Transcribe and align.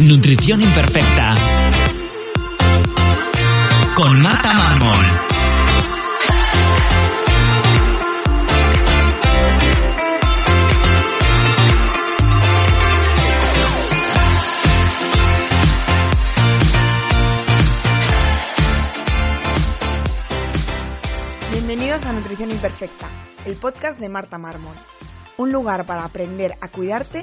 Nutrición 0.00 0.62
Imperfecta. 0.62 1.34
Con 3.94 4.22
Marta 4.22 4.54
Mármol. 4.54 4.96
Bienvenidos 21.52 22.02
a 22.04 22.12
Nutrición 22.14 22.50
Imperfecta, 22.50 23.06
el 23.44 23.56
podcast 23.56 24.00
de 24.00 24.08
Marta 24.08 24.38
Mármol. 24.38 24.76
Un 25.36 25.52
lugar 25.52 25.84
para 25.84 26.04
aprender 26.04 26.56
a 26.62 26.68
cuidarte 26.68 27.22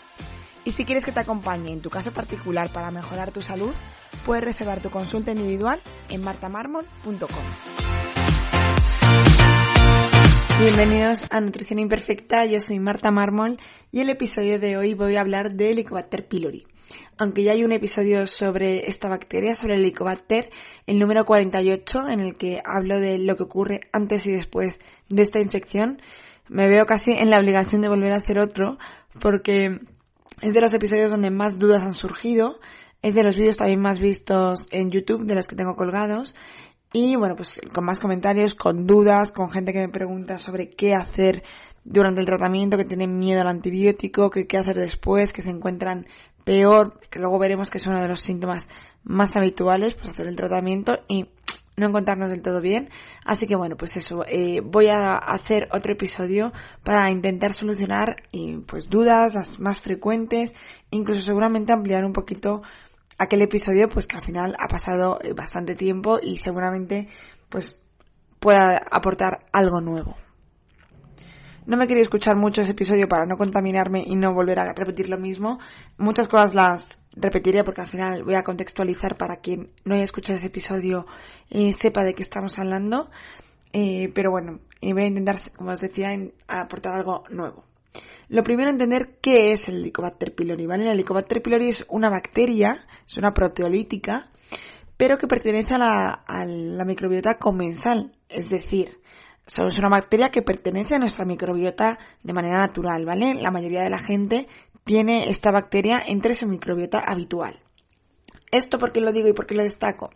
Y 0.63 0.73
si 0.73 0.85
quieres 0.85 1.03
que 1.03 1.11
te 1.11 1.19
acompañe 1.19 1.71
en 1.71 1.81
tu 1.81 1.89
caso 1.89 2.11
particular 2.11 2.71
para 2.71 2.91
mejorar 2.91 3.31
tu 3.31 3.41
salud, 3.41 3.73
puedes 4.25 4.43
reservar 4.43 4.79
tu 4.81 4.91
consulta 4.91 5.31
individual 5.31 5.79
en 6.09 6.23
martamarmol.com. 6.23 7.45
Bienvenidos 10.59 11.25
a 11.31 11.41
Nutrición 11.41 11.79
Imperfecta, 11.79 12.45
yo 12.45 12.59
soy 12.59 12.77
Marta 12.77 13.09
Mármol 13.09 13.57
y 13.91 14.01
el 14.01 14.11
episodio 14.11 14.59
de 14.59 14.77
hoy 14.77 14.93
voy 14.93 15.15
a 15.15 15.21
hablar 15.21 15.53
de 15.53 15.71
Helicobacter 15.71 16.27
pylori. 16.27 16.67
Aunque 17.17 17.43
ya 17.43 17.53
hay 17.53 17.63
un 17.63 17.71
episodio 17.71 18.27
sobre 18.27 18.87
esta 18.87 19.09
bacteria, 19.09 19.55
sobre 19.55 19.73
el 19.73 19.81
Helicobacter, 19.81 20.51
el 20.85 20.99
número 20.99 21.25
48, 21.25 22.09
en 22.09 22.19
el 22.19 22.35
que 22.35 22.61
hablo 22.63 22.99
de 22.99 23.17
lo 23.17 23.35
que 23.35 23.43
ocurre 23.43 23.81
antes 23.91 24.27
y 24.27 24.31
después 24.31 24.77
de 25.09 25.23
esta 25.23 25.39
infección, 25.39 25.99
me 26.47 26.67
veo 26.67 26.85
casi 26.85 27.13
en 27.13 27.31
la 27.31 27.39
obligación 27.39 27.81
de 27.81 27.89
volver 27.89 28.13
a 28.13 28.17
hacer 28.17 28.37
otro, 28.37 28.77
porque 29.19 29.79
es 30.41 30.53
de 30.53 30.61
los 30.61 30.73
episodios 30.73 31.11
donde 31.11 31.31
más 31.31 31.57
dudas 31.57 31.83
han 31.83 31.93
surgido, 31.93 32.59
es 33.01 33.15
de 33.15 33.23
los 33.23 33.35
vídeos 33.35 33.57
también 33.57 33.81
más 33.81 33.99
vistos 33.99 34.67
en 34.71 34.91
YouTube, 34.91 35.25
de 35.25 35.35
los 35.35 35.47
que 35.47 35.55
tengo 35.55 35.75
colgados, 35.75 36.35
y 36.93 37.15
bueno, 37.15 37.35
pues 37.35 37.59
con 37.73 37.85
más 37.85 37.99
comentarios, 37.99 38.53
con 38.53 38.85
dudas, 38.85 39.31
con 39.31 39.49
gente 39.49 39.71
que 39.71 39.79
me 39.79 39.89
pregunta 39.89 40.39
sobre 40.39 40.69
qué 40.69 40.93
hacer 40.93 41.41
durante 41.85 42.19
el 42.19 42.27
tratamiento, 42.27 42.77
que 42.77 42.83
tienen 42.83 43.17
miedo 43.17 43.41
al 43.41 43.47
antibiótico, 43.47 44.29
que 44.29 44.45
qué 44.45 44.57
hacer 44.57 44.75
después, 44.75 45.31
que 45.31 45.41
se 45.41 45.49
encuentran 45.49 46.05
peor, 46.43 46.99
que 47.09 47.19
luego 47.19 47.39
veremos 47.39 47.69
que 47.69 47.77
es 47.77 47.87
uno 47.87 48.01
de 48.01 48.09
los 48.09 48.19
síntomas 48.19 48.67
más 49.03 49.35
habituales, 49.35 49.95
pues 49.95 50.09
hacer 50.09 50.27
el 50.27 50.35
tratamiento. 50.35 50.99
Y 51.07 51.29
no 51.81 51.87
encontrarnos 51.87 52.29
del 52.29 52.41
todo 52.41 52.61
bien. 52.61 52.89
Así 53.25 53.47
que 53.47 53.55
bueno, 53.55 53.75
pues 53.75 53.97
eso, 53.97 54.23
eh, 54.25 54.61
voy 54.63 54.87
a 54.87 55.15
hacer 55.17 55.67
otro 55.73 55.93
episodio 55.93 56.53
para 56.83 57.09
intentar 57.09 57.53
solucionar 57.53 58.23
y, 58.31 58.59
pues 58.59 58.85
dudas, 58.89 59.33
las 59.33 59.59
más 59.59 59.81
frecuentes, 59.81 60.51
incluso 60.91 61.21
seguramente 61.21 61.73
ampliar 61.73 62.05
un 62.05 62.13
poquito 62.13 62.61
aquel 63.17 63.41
episodio 63.41 63.87
pues 63.87 64.07
que 64.07 64.17
al 64.17 64.23
final 64.23 64.55
ha 64.57 64.67
pasado 64.67 65.19
eh, 65.21 65.33
bastante 65.33 65.75
tiempo 65.75 66.17
y 66.21 66.37
seguramente 66.37 67.07
pues 67.49 67.83
pueda 68.39 68.81
aportar 68.89 69.45
algo 69.51 69.81
nuevo. 69.81 70.15
No 71.65 71.77
me 71.77 71.87
quería 71.87 72.01
escuchar 72.01 72.35
mucho 72.35 72.61
ese 72.61 72.71
episodio 72.71 73.07
para 73.07 73.25
no 73.25 73.37
contaminarme 73.37 74.03
y 74.05 74.15
no 74.15 74.33
volver 74.33 74.59
a 74.59 74.73
repetir 74.73 75.09
lo 75.09 75.19
mismo. 75.19 75.59
Muchas 75.97 76.27
cosas 76.27 76.55
las 76.55 77.00
repetiré 77.13 77.63
porque 77.63 77.81
al 77.81 77.89
final 77.89 78.23
voy 78.23 78.35
a 78.35 78.43
contextualizar 78.43 79.17
para 79.17 79.37
quien 79.37 79.71
no 79.85 79.95
haya 79.95 80.05
escuchado 80.05 80.37
ese 80.37 80.47
episodio 80.47 81.05
eh, 81.49 81.73
sepa 81.73 82.03
de 82.03 82.13
qué 82.13 82.23
estamos 82.23 82.57
hablando. 82.57 83.09
Eh, 83.73 84.11
pero 84.13 84.31
bueno, 84.31 84.59
voy 84.81 85.03
a 85.03 85.07
intentar, 85.07 85.37
como 85.55 85.71
os 85.71 85.79
decía, 85.79 86.09
aportar 86.47 86.93
algo 86.93 87.23
nuevo. 87.29 87.65
Lo 88.31 88.43
primero, 88.43 88.69
entender 88.69 89.17
qué 89.21 89.51
es 89.51 89.67
el 89.67 89.79
Helicobacter 89.79 90.33
pylori, 90.33 90.65
¿vale? 90.65 90.85
El 90.85 90.91
Helicobacter 90.91 91.41
pylori 91.41 91.67
es 91.67 91.85
una 91.89 92.09
bacteria, 92.09 92.75
es 93.05 93.17
una 93.17 93.31
proteolítica, 93.31 94.31
pero 94.95 95.17
que 95.17 95.27
pertenece 95.27 95.73
a 95.73 95.77
la, 95.77 96.85
microbiota 96.85 97.37
comensal, 97.37 98.11
es 98.29 98.49
decir, 98.49 98.99
es 99.45 99.77
una 99.77 99.89
bacteria 99.89 100.29
que 100.29 100.43
pertenece 100.43 100.95
a 100.95 100.99
nuestra 100.99 101.25
microbiota 101.25 101.97
de 102.23 102.33
manera 102.33 102.59
natural, 102.59 103.05
¿vale? 103.05 103.33
La 103.33 103.51
mayoría 103.51 103.81
de 103.81 103.89
la 103.89 103.99
gente 103.99 104.47
tiene 104.83 105.29
esta 105.29 105.51
bacteria 105.51 106.01
entre 106.05 106.35
su 106.35 106.47
microbiota 106.47 106.99
habitual. 106.99 107.59
¿Esto 108.51 108.77
por 108.77 108.91
qué 108.91 108.99
lo 108.99 109.11
digo 109.11 109.29
y 109.29 109.33
por 109.33 109.47
qué 109.47 109.55
lo 109.55 109.63
destaco? 109.63 110.09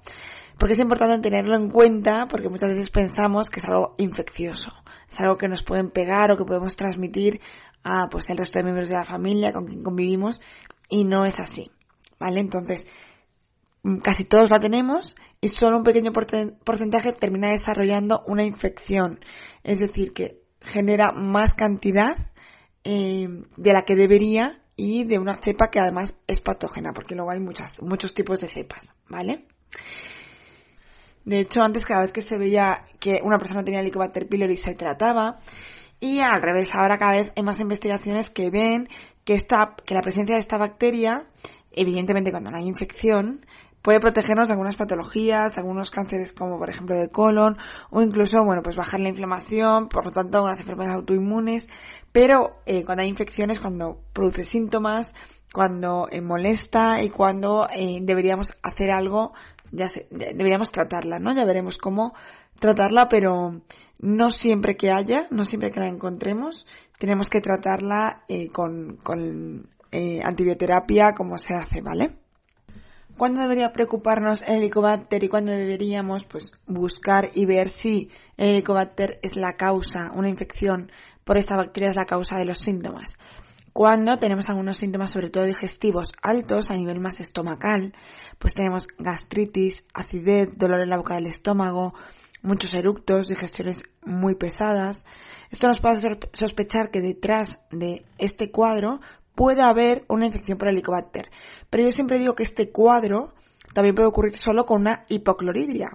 Porque 0.57 0.73
es 0.73 0.79
importante 0.79 1.29
tenerlo 1.29 1.55
en 1.55 1.69
cuenta 1.69 2.27
porque 2.29 2.49
muchas 2.49 2.69
veces 2.69 2.89
pensamos 2.89 3.49
que 3.49 3.61
es 3.61 3.65
algo 3.65 3.93
infeccioso, 3.97 4.71
es 5.09 5.19
algo 5.19 5.37
que 5.37 5.47
nos 5.47 5.63
pueden 5.63 5.89
pegar 5.89 6.31
o 6.31 6.37
que 6.37 6.43
podemos 6.43 6.75
transmitir 6.75 7.39
a 7.83 8.07
pues 8.09 8.29
el 8.29 8.37
resto 8.37 8.59
de 8.59 8.63
miembros 8.63 8.89
de 8.89 8.95
la 8.95 9.05
familia 9.05 9.53
con 9.53 9.65
quien 9.65 9.83
convivimos 9.83 10.41
y 10.89 11.05
no 11.05 11.25
es 11.25 11.39
así, 11.39 11.71
¿vale? 12.19 12.39
Entonces, 12.41 12.85
mm, 13.83 13.99
casi 13.99 14.25
todos 14.25 14.49
la 14.49 14.59
tenemos 14.59 15.15
y 15.39 15.49
solo 15.49 15.77
un 15.77 15.83
pequeño 15.83 16.11
porcentaje 16.11 17.13
termina 17.13 17.49
desarrollando 17.49 18.23
una 18.27 18.43
infección, 18.43 19.19
es 19.63 19.79
decir, 19.79 20.13
que 20.13 20.41
genera 20.61 21.11
más 21.11 21.53
cantidad 21.53 22.17
eh, 22.85 23.27
de 23.57 23.73
la 23.73 23.83
que 23.83 23.95
debería 23.95 24.61
y 24.75 25.05
de 25.05 25.19
una 25.19 25.41
cepa 25.41 25.69
que 25.71 25.79
además 25.79 26.15
es 26.27 26.39
patógena, 26.39 26.91
porque 26.93 27.15
luego 27.15 27.31
hay 27.31 27.39
muchas, 27.39 27.81
muchos 27.81 28.13
tipos 28.13 28.39
de 28.39 28.47
cepas, 28.47 28.93
¿vale? 29.09 29.47
De 31.23 31.39
hecho, 31.39 31.61
antes 31.61 31.83
cada 31.83 32.03
vez 32.03 32.11
que 32.11 32.21
se 32.21 32.37
veía 32.37 32.77
que 32.99 33.19
una 33.23 33.39
persona 33.39 33.63
tenía 33.63 33.79
Helicobacter 33.79 34.27
pylori 34.27 34.55
se 34.57 34.75
trataba, 34.75 35.39
y 35.99 36.19
al 36.19 36.41
revés, 36.41 36.69
ahora 36.73 36.97
cada 36.97 37.13
vez 37.13 37.31
hay 37.35 37.43
más 37.43 37.59
investigaciones 37.59 38.29
que 38.29 38.51
ven 38.51 38.87
que 39.23 39.33
esta, 39.33 39.75
que 39.85 39.95
la 39.95 40.01
presencia 40.01 40.35
de 40.35 40.41
esta 40.41 40.57
bacteria, 40.57 41.27
evidentemente 41.71 42.29
cuando 42.29 42.51
no 42.51 42.57
hay 42.57 42.65
infección, 42.65 43.45
puede 43.85 43.99
protegernos 43.99 44.47
de 44.47 44.53
algunas 44.53 44.75
patologías, 44.75 45.55
algunos 45.59 45.91
cánceres 45.91 46.33
como 46.33 46.57
por 46.57 46.71
ejemplo 46.71 46.95
de 46.95 47.07
colon, 47.07 47.55
o 47.91 48.01
incluso, 48.01 48.43
bueno, 48.43 48.63
pues 48.63 48.75
bajar 48.75 48.99
la 48.99 49.09
inflamación, 49.09 49.89
por 49.89 50.05
lo 50.05 50.11
tanto, 50.11 50.43
unas 50.43 50.59
enfermedades 50.59 50.97
autoinmunes, 50.97 51.67
pero 52.11 52.57
eh, 52.65 52.83
cuando 52.83 53.03
hay 53.03 53.09
infecciones, 53.09 53.59
cuando 53.59 54.01
produce 54.11 54.43
síntomas, 54.43 55.13
cuando 55.53 56.07
eh, 56.09 56.19
molesta 56.19 57.03
y 57.03 57.11
cuando 57.11 57.67
eh, 57.71 57.99
deberíamos 58.01 58.57
hacer 58.63 58.89
algo, 58.89 59.33
deberíamos 59.71 60.71
tratarla, 60.71 61.19
¿no? 61.19 61.35
Ya 61.35 61.45
veremos 61.45 61.77
cómo 61.77 62.15
tratarla, 62.59 63.07
pero 63.07 63.61
no 63.99 64.31
siempre 64.31 64.75
que 64.75 64.89
haya, 64.89 65.27
no 65.29 65.43
siempre 65.43 65.69
que 65.69 65.79
la 65.79 65.89
encontremos, 65.89 66.65
tenemos 66.97 67.29
que 67.29 67.39
tratarla 67.39 68.21
con, 68.51 68.97
con 69.03 69.69
eh, 69.91 70.21
antibioterapia 70.23 71.13
como 71.15 71.37
se 71.37 71.53
hace, 71.53 71.81
¿vale? 71.81 72.24
¿Cuándo 73.17 73.41
debería 73.41 73.71
preocuparnos 73.71 74.41
el 74.41 74.57
Helicobacter 74.57 75.23
y 75.23 75.29
cuándo 75.29 75.53
deberíamos 75.53 76.25
pues, 76.25 76.51
buscar 76.67 77.29
y 77.33 77.45
ver 77.45 77.69
si 77.69 78.09
el 78.35 78.49
Helicobacter 78.49 79.19
es 79.23 79.37
la 79.37 79.53
causa, 79.53 80.11
una 80.13 80.27
infección 80.27 80.91
por 81.23 81.37
esta 81.37 81.55
bacteria 81.55 81.89
es 81.89 81.95
la 81.95 82.05
causa 82.05 82.37
de 82.37 82.45
los 82.45 82.57
síntomas? 82.57 83.17
Cuando 83.71 84.17
tenemos 84.17 84.49
algunos 84.49 84.77
síntomas, 84.77 85.11
sobre 85.11 85.29
todo 85.29 85.45
digestivos, 85.45 86.11
altos 86.21 86.69
a 86.71 86.75
nivel 86.75 86.99
más 86.99 87.21
estomacal, 87.21 87.93
pues 88.37 88.53
tenemos 88.53 88.87
gastritis, 88.97 89.85
acidez, 89.93 90.57
dolor 90.57 90.81
en 90.81 90.89
la 90.89 90.97
boca 90.97 91.15
del 91.15 91.27
estómago, 91.27 91.93
muchos 92.41 92.73
eructos, 92.73 93.27
digestiones 93.27 93.83
muy 94.05 94.35
pesadas. 94.35 95.03
Esto 95.51 95.67
nos 95.67 95.79
puede 95.79 95.95
hacer 95.95 96.19
sospechar 96.33 96.89
que 96.91 97.01
detrás 97.01 97.59
de 97.71 98.05
este 98.17 98.51
cuadro 98.51 98.99
puede 99.35 99.61
haber 99.61 100.05
una 100.07 100.25
infección 100.25 100.57
por 100.57 100.69
helicobacter. 100.69 101.29
Pero 101.69 101.83
yo 101.83 101.91
siempre 101.91 102.19
digo 102.19 102.35
que 102.35 102.43
este 102.43 102.71
cuadro 102.71 103.33
también 103.73 103.95
puede 103.95 104.07
ocurrir 104.07 104.35
solo 104.35 104.63
con 104.65 104.81
una 104.81 105.03
hipocloridria, 105.09 105.89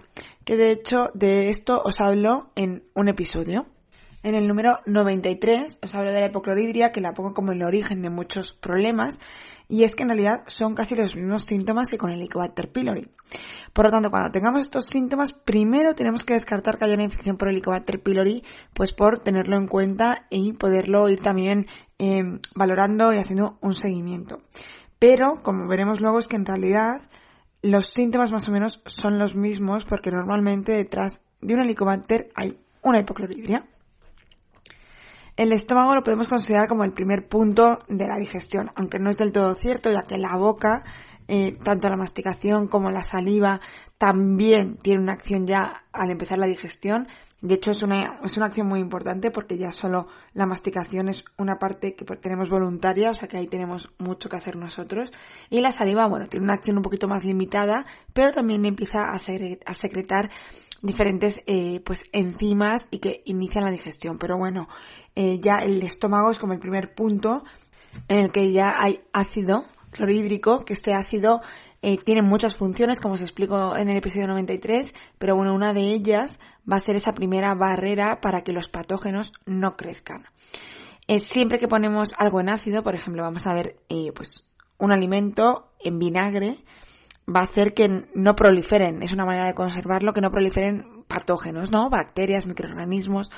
que 0.45 0.55
de 0.55 0.71
hecho 0.71 1.07
de 1.13 1.49
esto 1.49 1.81
os 1.83 1.99
hablo 1.99 2.51
en 2.55 2.83
un 2.93 3.09
episodio. 3.09 3.65
En 4.23 4.35
el 4.35 4.47
número 4.47 4.77
93 4.85 5.79
os 5.81 5.95
hablo 5.95 6.11
de 6.11 6.19
la 6.19 6.27
hipocloridria, 6.27 6.91
que 6.91 7.01
la 7.01 7.13
pongo 7.13 7.33
como 7.33 7.53
el 7.53 7.63
origen 7.63 8.03
de 8.03 8.11
muchos 8.11 8.53
problemas, 8.53 9.17
y 9.67 9.83
es 9.83 9.95
que 9.95 10.03
en 10.03 10.09
realidad 10.09 10.43
son 10.45 10.75
casi 10.75 10.93
los 10.93 11.15
mismos 11.15 11.45
síntomas 11.45 11.87
que 11.87 11.97
con 11.97 12.11
el 12.11 12.19
Helicobacter 12.19 12.71
pylori. 12.71 13.09
Por 13.73 13.85
lo 13.85 13.91
tanto, 13.91 14.09
cuando 14.11 14.29
tengamos 14.29 14.61
estos 14.61 14.85
síntomas, 14.85 15.33
primero 15.33 15.95
tenemos 15.95 16.23
que 16.23 16.35
descartar 16.35 16.77
que 16.77 16.85
haya 16.85 16.93
una 16.93 17.05
infección 17.05 17.35
por 17.35 17.49
Helicobacter 17.49 17.99
pylori, 18.03 18.43
pues 18.75 18.93
por 18.93 19.19
tenerlo 19.19 19.57
en 19.57 19.65
cuenta 19.65 20.27
y 20.29 20.53
poderlo 20.53 21.09
ir 21.09 21.19
también 21.19 21.65
em, 21.97 22.39
valorando 22.53 23.11
y 23.13 23.17
haciendo 23.17 23.57
un 23.61 23.73
seguimiento. 23.73 24.43
Pero, 24.99 25.33
como 25.41 25.67
veremos 25.67 25.99
luego, 25.99 26.19
es 26.19 26.27
que 26.27 26.35
en 26.35 26.45
realidad 26.45 27.01
los 27.63 27.87
síntomas 27.87 28.31
más 28.31 28.47
o 28.47 28.51
menos 28.51 28.83
son 28.85 29.17
los 29.17 29.35
mismos 29.35 29.85
porque 29.85 30.11
normalmente 30.11 30.73
detrás 30.73 31.21
de 31.41 31.55
un 31.55 31.61
helicobacter 31.61 32.29
hay 32.35 32.59
una 32.83 32.99
hipocloridria. 32.99 33.65
El 35.41 35.53
estómago 35.53 35.95
lo 35.95 36.03
podemos 36.03 36.27
considerar 36.27 36.67
como 36.67 36.83
el 36.83 36.91
primer 36.91 37.27
punto 37.27 37.79
de 37.87 38.05
la 38.05 38.15
digestión, 38.19 38.69
aunque 38.75 38.99
no 38.99 39.09
es 39.09 39.17
del 39.17 39.31
todo 39.31 39.55
cierto, 39.55 39.91
ya 39.91 40.03
que 40.07 40.19
la 40.19 40.37
boca, 40.37 40.83
eh, 41.27 41.57
tanto 41.63 41.89
la 41.89 41.97
masticación 41.97 42.67
como 42.67 42.91
la 42.91 43.01
saliva, 43.01 43.59
también 43.97 44.77
tiene 44.77 45.01
una 45.01 45.13
acción 45.13 45.47
ya 45.47 45.85
al 45.91 46.11
empezar 46.11 46.37
la 46.37 46.45
digestión. 46.45 47.07
De 47.41 47.55
hecho, 47.55 47.71
es 47.71 47.81
una, 47.81 48.19
es 48.23 48.37
una 48.37 48.45
acción 48.45 48.67
muy 48.67 48.81
importante 48.81 49.31
porque 49.31 49.57
ya 49.57 49.71
solo 49.71 50.05
la 50.33 50.45
masticación 50.45 51.09
es 51.09 51.23
una 51.39 51.57
parte 51.57 51.95
que 51.95 52.05
tenemos 52.17 52.47
voluntaria, 52.47 53.09
o 53.09 53.15
sea 53.15 53.27
que 53.27 53.37
ahí 53.37 53.47
tenemos 53.47 53.89
mucho 53.97 54.29
que 54.29 54.37
hacer 54.37 54.55
nosotros. 54.55 55.09
Y 55.49 55.61
la 55.61 55.71
saliva, 55.71 56.05
bueno, 56.05 56.27
tiene 56.27 56.43
una 56.43 56.53
acción 56.53 56.77
un 56.77 56.83
poquito 56.83 57.07
más 57.07 57.23
limitada, 57.23 57.87
pero 58.13 58.31
también 58.31 58.63
empieza 58.63 59.09
a 59.09 59.73
secretar 59.73 60.29
diferentes 60.81 61.41
eh, 61.45 61.81
pues 61.85 62.05
enzimas 62.11 62.87
y 62.91 62.99
que 62.99 63.21
inician 63.25 63.63
la 63.63 63.71
digestión. 63.71 64.17
Pero 64.17 64.37
bueno, 64.37 64.67
eh, 65.15 65.39
ya 65.39 65.59
el 65.63 65.81
estómago 65.83 66.31
es 66.31 66.37
como 66.37 66.53
el 66.53 66.59
primer 66.59 66.93
punto 66.93 67.43
en 68.07 68.19
el 68.19 68.31
que 68.31 68.51
ya 68.51 68.75
hay 68.77 69.01
ácido 69.13 69.65
clorhídrico, 69.91 70.63
que 70.63 70.73
este 70.73 70.93
ácido 70.93 71.41
eh, 71.81 71.97
tiene 71.97 72.21
muchas 72.21 72.55
funciones, 72.55 72.99
como 72.99 73.15
os 73.15 73.21
explico 73.21 73.75
en 73.75 73.89
el 73.89 73.97
episodio 73.97 74.27
93, 74.27 74.93
pero 75.17 75.35
bueno, 75.35 75.53
una 75.53 75.73
de 75.73 75.81
ellas 75.81 76.39
va 76.69 76.77
a 76.77 76.79
ser 76.79 76.95
esa 76.95 77.11
primera 77.11 77.53
barrera 77.55 78.21
para 78.21 78.41
que 78.43 78.53
los 78.53 78.69
patógenos 78.69 79.33
no 79.45 79.75
crezcan. 79.75 80.25
siempre 81.33 81.59
que 81.59 81.67
ponemos 81.67 82.13
algo 82.17 82.39
en 82.39 82.49
ácido, 82.49 82.83
por 82.83 82.95
ejemplo, 82.95 83.23
vamos 83.23 83.45
a 83.47 83.53
ver 83.53 83.75
pues 84.15 84.47
un 84.77 84.93
alimento 84.93 85.71
en 85.83 85.99
vinagre, 85.99 86.55
va 87.27 87.41
a 87.41 87.43
hacer 87.43 87.73
que 87.73 88.05
no 88.13 88.35
proliferen, 88.35 89.03
es 89.03 89.11
una 89.11 89.25
manera 89.25 89.45
de 89.45 89.53
conservarlo, 89.53 90.13
que 90.13 90.21
no 90.21 90.31
proliferen 90.31 91.03
patógenos, 91.07 91.71
¿no? 91.71 91.89
Bacterias, 91.89 92.47
microorganismos. 92.47 93.29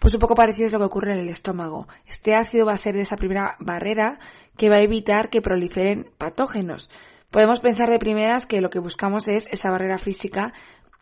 Pues 0.00 0.14
un 0.14 0.20
poco 0.20 0.34
parecido 0.34 0.66
es 0.66 0.72
lo 0.72 0.78
que 0.78 0.86
ocurre 0.86 1.12
en 1.12 1.20
el 1.20 1.28
estómago. 1.28 1.86
Este 2.06 2.34
ácido 2.34 2.66
va 2.66 2.72
a 2.72 2.78
ser 2.78 2.94
de 2.94 3.02
esa 3.02 3.16
primera 3.16 3.56
barrera 3.60 4.18
que 4.56 4.70
va 4.70 4.76
a 4.76 4.82
evitar 4.82 5.30
que 5.30 5.42
proliferen 5.42 6.10
patógenos. 6.18 6.88
Podemos 7.30 7.60
pensar 7.60 7.90
de 7.90 7.98
primeras 7.98 8.46
que 8.46 8.60
lo 8.60 8.70
que 8.70 8.78
buscamos 8.78 9.28
es 9.28 9.46
esa 9.52 9.70
barrera 9.70 9.98
física, 9.98 10.52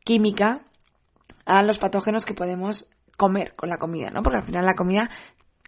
química, 0.05 0.63
a 1.47 1.63
los 1.63 1.79
patógenos 1.79 2.25
que 2.25 2.35
podemos 2.35 2.87
comer 3.17 3.55
con 3.57 3.69
la 3.69 3.79
comida, 3.79 4.11
¿no? 4.11 4.23
Porque 4.23 4.39
al 4.39 4.45
final 4.45 4.67
la 4.67 4.75
comida 4.75 5.11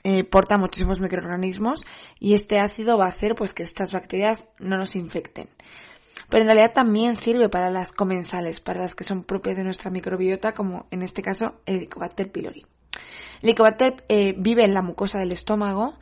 eh, 0.05 0.25
porta 0.25 0.59
muchísimos 0.59 1.01
microorganismos 1.01 1.85
y 2.19 2.35
este 2.35 2.59
ácido 2.59 2.99
va 2.99 3.07
a 3.07 3.09
hacer 3.09 3.35
pues 3.35 3.53
que 3.53 3.62
estas 3.62 3.93
bacterias 3.93 4.51
no 4.59 4.77
nos 4.77 4.97
infecten 4.97 5.49
pero 6.31 6.43
en 6.43 6.49
realidad 6.49 6.73
también 6.73 7.17
sirve 7.17 7.49
para 7.49 7.71
las 7.71 7.93
comensales, 7.93 8.61
para 8.61 8.81
las 8.81 8.94
que 8.94 9.05
son 9.05 9.25
propias 9.25 9.56
de 9.56 9.65
nuestra 9.65 9.91
microbiota, 9.91 10.53
como 10.53 10.87
en 10.91 11.03
este 11.03 11.23
caso 11.23 11.61
el 11.67 11.77
Helicobacter 11.77 12.31
pylori. 12.31 12.65
El 13.43 13.49
Helicobacter 13.49 14.05
eh, 14.09 14.35
vive 14.38 14.65
en 14.65 14.73
la 14.73 14.82
mucosa 14.82 15.19
del 15.19 15.32
estómago 15.32 15.94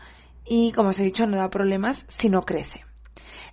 y, 0.45 0.73
como 0.73 0.91
os 0.91 0.99
he 0.99 1.05
dicho, 1.05 1.27
no 1.27 1.37
da 1.37 1.49
problemas 1.49 2.05
si 2.09 2.29
no 2.29 2.43
crece. 2.43 2.85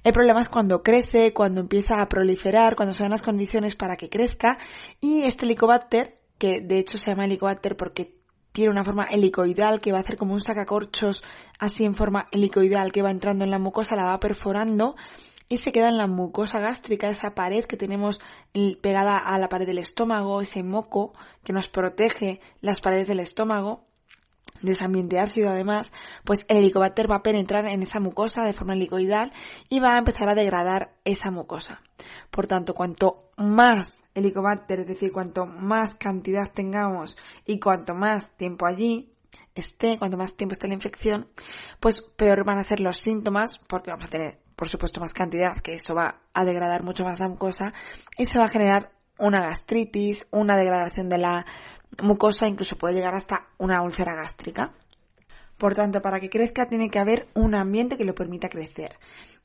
El 0.04 0.14
problema 0.14 0.42
es 0.42 0.50
cuando 0.50 0.84
crece, 0.84 1.34
cuando 1.34 1.62
empieza 1.62 1.96
a 2.00 2.08
proliferar, 2.08 2.76
cuando 2.76 2.94
se 2.94 3.04
dan 3.04 3.12
las 3.12 3.24
condiciones 3.24 3.76
para 3.76 3.96
que 3.96 4.10
crezca 4.10 4.58
y 5.02 5.24
este 5.24 5.46
Helicobacter, 5.46 6.20
que 6.38 6.62
de 6.62 6.78
hecho 6.78 6.98
se 6.98 7.10
llama 7.10 7.26
Helicobacter 7.26 7.76
porque 7.76 8.14
tiene 8.52 8.72
una 8.72 8.84
forma 8.84 9.04
helicoidal 9.04 9.82
que 9.82 9.92
va 9.92 9.98
a 9.98 10.02
hacer 10.02 10.16
como 10.16 10.34
un 10.34 10.42
sacacorchos 10.42 11.24
así 11.60 11.84
en 11.84 11.94
forma 11.94 12.28
helicoidal 12.32 12.92
que 12.92 13.02
va 13.02 13.12
entrando 13.12 13.44
en 13.44 13.52
la 13.52 13.60
mucosa, 13.60 13.96
la 13.96 14.06
va 14.06 14.20
perforando 14.20 14.96
y 15.48 15.58
se 15.58 15.72
queda 15.72 15.90
en 15.90 15.98
la 15.98 16.08
mucosa 16.08 16.60
gástrica, 16.60 17.10
esa 17.10 17.36
pared 17.36 17.66
que 17.66 17.78
tenemos 17.78 18.20
pegada 18.82 19.18
a 19.18 19.38
la 19.38 19.50
pared 19.50 19.68
del 19.68 19.78
estómago, 19.78 20.42
ese 20.42 20.64
moco 20.64 21.14
que 21.44 21.54
nos 21.54 21.68
protege 21.68 22.40
las 22.62 22.80
paredes 22.80 23.08
del 23.08 23.20
estómago, 23.20 23.86
de 24.62 24.72
ese 24.72 24.84
ambiente 24.84 25.20
ácido 25.20 25.50
además, 25.50 25.92
pues 26.24 26.46
el 26.48 26.58
helicobacter 26.58 27.10
va 27.10 27.18
a 27.18 27.24
penetrar 27.24 27.66
en 27.68 27.84
esa 27.84 28.00
mucosa 28.00 28.44
de 28.44 28.54
forma 28.54 28.74
helicoidal 28.74 29.32
y 29.70 29.80
va 29.80 29.94
a 29.94 30.00
empezar 30.00 30.30
a 30.30 30.36
degradar 30.36 30.96
esa 31.04 31.30
mucosa. 31.30 31.82
Por 32.32 32.48
tanto, 32.48 32.74
cuanto 32.74 33.18
más 33.38 34.02
helicobacter, 34.16 34.80
es 34.80 34.88
decir, 34.88 35.12
cuanto 35.12 35.46
más 35.46 35.96
cantidad 35.96 36.52
tengamos 36.52 37.18
y 37.46 37.60
cuanto 37.60 37.94
más 37.94 38.32
tiempo 38.38 38.66
allí 38.66 39.10
esté, 39.54 39.98
cuanto 40.00 40.18
más 40.18 40.36
tiempo 40.36 40.54
esté 40.54 40.68
la 40.68 40.74
infección, 40.74 41.28
pues 41.80 42.02
peor 42.02 42.46
van 42.46 42.58
a 42.58 42.64
ser 42.64 42.80
los 42.80 42.98
síntomas 42.98 43.60
porque 43.68 43.92
vamos 43.92 44.08
a 44.08 44.12
tener 44.12 44.45
por 44.56 44.70
supuesto 44.70 45.00
más 45.00 45.14
cantidad, 45.14 45.60
que 45.62 45.76
eso 45.76 45.94
va 45.94 46.22
a 46.34 46.46
degradar 46.46 46.84
mucho 46.84 47.04
más 47.04 47.20
la 47.20 47.28
mucosa 47.28 47.74
y 48.18 48.26
se 48.26 48.40
va 48.40 48.46
a 48.46 48.50
generar 48.50 48.92
una 49.18 49.42
gastritis, 49.42 50.28
una 50.32 50.58
degradación 50.58 51.10
de 51.10 51.18
la 51.18 51.46
mucosa, 52.02 52.48
incluso 52.48 52.78
puede 52.78 52.96
llegar 52.96 53.16
hasta 53.16 53.48
una 53.58 53.82
úlcera 53.82 54.16
gástrica. 54.16 54.74
Por 55.58 55.74
tanto, 55.74 56.02
para 56.02 56.20
que 56.20 56.30
crezca 56.30 56.68
tiene 56.68 56.90
que 56.90 57.00
haber 57.00 57.30
un 57.34 57.56
ambiente 57.56 57.96
que 57.96 58.04
lo 58.04 58.14
permita 58.14 58.50
crecer. 58.50 58.98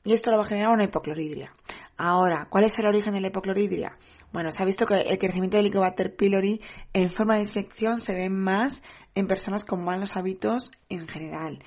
Y 0.03 0.13
esto 0.13 0.31
lo 0.31 0.37
va 0.37 0.43
a 0.43 0.47
generar 0.47 0.71
una 0.71 0.83
hipocloridria. 0.83 1.53
Ahora, 1.95 2.47
¿cuál 2.49 2.65
es 2.65 2.77
el 2.79 2.87
origen 2.87 3.13
de 3.13 3.21
la 3.21 3.27
hipocloridria? 3.27 3.97
Bueno, 4.33 4.51
se 4.51 4.61
ha 4.61 4.65
visto 4.65 4.85
que 4.85 4.99
el 5.01 5.17
crecimiento 5.19 5.57
del 5.57 5.67
Helicobacter 5.67 6.15
pylori 6.15 6.59
en 6.91 7.09
forma 7.09 7.35
de 7.35 7.43
infección 7.43 7.99
se 7.99 8.13
ve 8.13 8.29
más 8.29 8.81
en 9.15 9.27
personas 9.27 9.63
con 9.63 9.85
malos 9.85 10.17
hábitos 10.17 10.71
en 10.89 11.07
general 11.07 11.59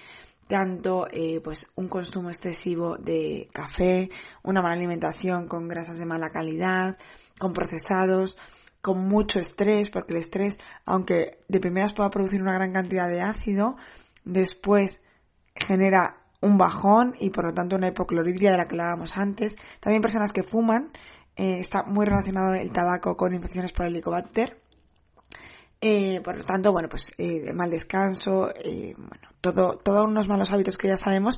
tanto 0.46 1.06
eh, 1.10 1.40
pues 1.42 1.66
un 1.74 1.88
consumo 1.88 2.30
excesivo 2.30 2.96
de 2.96 3.48
café, 3.52 4.10
una 4.42 4.62
mala 4.62 4.74
alimentación 4.74 5.48
con 5.48 5.68
grasas 5.68 5.98
de 5.98 6.06
mala 6.06 6.30
calidad, 6.30 6.96
con 7.38 7.52
procesados, 7.52 8.36
con 8.80 9.08
mucho 9.08 9.40
estrés, 9.40 9.90
porque 9.90 10.12
el 10.14 10.20
estrés, 10.20 10.58
aunque 10.84 11.38
de 11.48 11.60
primeras 11.60 11.94
pueda 11.94 12.10
producir 12.10 12.42
una 12.42 12.52
gran 12.52 12.72
cantidad 12.72 13.08
de 13.08 13.22
ácido, 13.22 13.76
después 14.24 15.00
genera 15.54 16.18
un 16.40 16.58
bajón 16.58 17.14
y 17.18 17.30
por 17.30 17.46
lo 17.46 17.54
tanto 17.54 17.76
una 17.76 17.88
hipocloridria 17.88 18.50
de 18.50 18.58
la 18.58 18.66
que 18.66 18.74
hablábamos 18.74 19.16
antes. 19.16 19.56
También 19.80 20.02
personas 20.02 20.32
que 20.32 20.42
fuman, 20.42 20.90
eh, 21.36 21.60
está 21.60 21.84
muy 21.84 22.04
relacionado 22.04 22.54
el 22.54 22.72
tabaco 22.72 23.16
con 23.16 23.34
infecciones 23.34 23.72
por 23.72 23.86
el 23.86 23.94
helicobacter. 23.94 24.60
Eh, 25.86 26.22
por 26.22 26.38
lo 26.38 26.44
tanto, 26.44 26.72
bueno, 26.72 26.88
pues 26.88 27.12
eh, 27.18 27.52
mal 27.52 27.68
descanso, 27.68 28.48
eh, 28.56 28.94
bueno, 28.96 29.28
todo, 29.42 29.76
todos 29.76 30.06
unos 30.08 30.26
malos 30.26 30.50
hábitos 30.50 30.78
que 30.78 30.88
ya 30.88 30.96
sabemos 30.96 31.36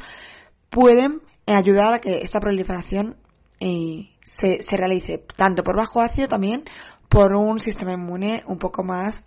pueden 0.69 1.21
ayudar 1.49 1.95
a 1.95 1.99
que 1.99 2.19
esta 2.19 2.39
proliferación 2.39 3.17
se, 3.59 4.63
se 4.63 4.77
realice 4.77 5.25
tanto 5.35 5.65
por 5.65 5.77
bajo 5.77 6.01
ácido 6.01 6.29
también 6.29 6.63
por 7.09 7.35
un 7.35 7.59
sistema 7.59 7.95
inmune 7.95 8.45
un 8.47 8.59
poco 8.59 8.85
más 8.85 9.25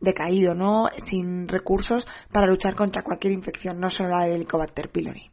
decaído, 0.00 0.54
¿no? 0.54 0.90
Sin 1.08 1.48
recursos 1.48 2.06
para 2.30 2.46
luchar 2.46 2.74
contra 2.74 3.02
cualquier 3.02 3.32
infección, 3.32 3.80
no 3.80 3.88
solo 3.88 4.10
la 4.10 4.24
del 4.24 4.36
Helicobacter 4.36 4.90
pylori. 4.90 5.30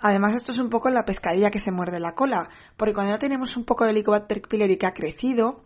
Además, 0.00 0.34
esto 0.34 0.52
es 0.52 0.58
un 0.58 0.68
poco 0.68 0.90
la 0.90 1.06
pescadilla 1.06 1.50
que 1.50 1.60
se 1.60 1.72
muerde 1.72 1.98
la 1.98 2.14
cola, 2.14 2.50
porque 2.76 2.92
cuando 2.92 3.14
ya 3.14 3.18
tenemos 3.18 3.56
un 3.56 3.64
poco 3.64 3.84
de 3.84 3.92
Helicobacter 3.92 4.42
pylori 4.42 4.76
que 4.76 4.86
ha 4.86 4.92
crecido, 4.92 5.62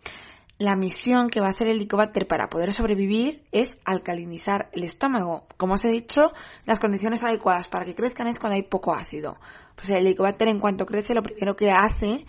la 0.59 0.75
misión 0.75 1.29
que 1.29 1.39
va 1.39 1.47
a 1.47 1.51
hacer 1.51 1.67
el 1.67 1.77
Helicobacter 1.77 2.27
para 2.27 2.49
poder 2.49 2.73
sobrevivir 2.73 3.43
es 3.53 3.77
alcalinizar 3.85 4.69
el 4.73 4.83
estómago. 4.83 5.47
Como 5.55 5.75
os 5.75 5.85
he 5.85 5.89
dicho, 5.89 6.33
las 6.65 6.79
condiciones 6.79 7.23
adecuadas 7.23 7.69
para 7.69 7.85
que 7.85 7.95
crezcan 7.95 8.27
es 8.27 8.37
cuando 8.37 8.55
hay 8.55 8.63
poco 8.63 8.93
ácido. 8.93 9.37
Pues 9.75 9.89
el 9.89 10.05
Helicobacter 10.05 10.49
en 10.49 10.59
cuanto 10.59 10.85
crece 10.85 11.13
lo 11.13 11.23
primero 11.23 11.55
que 11.55 11.71
hace 11.71 12.25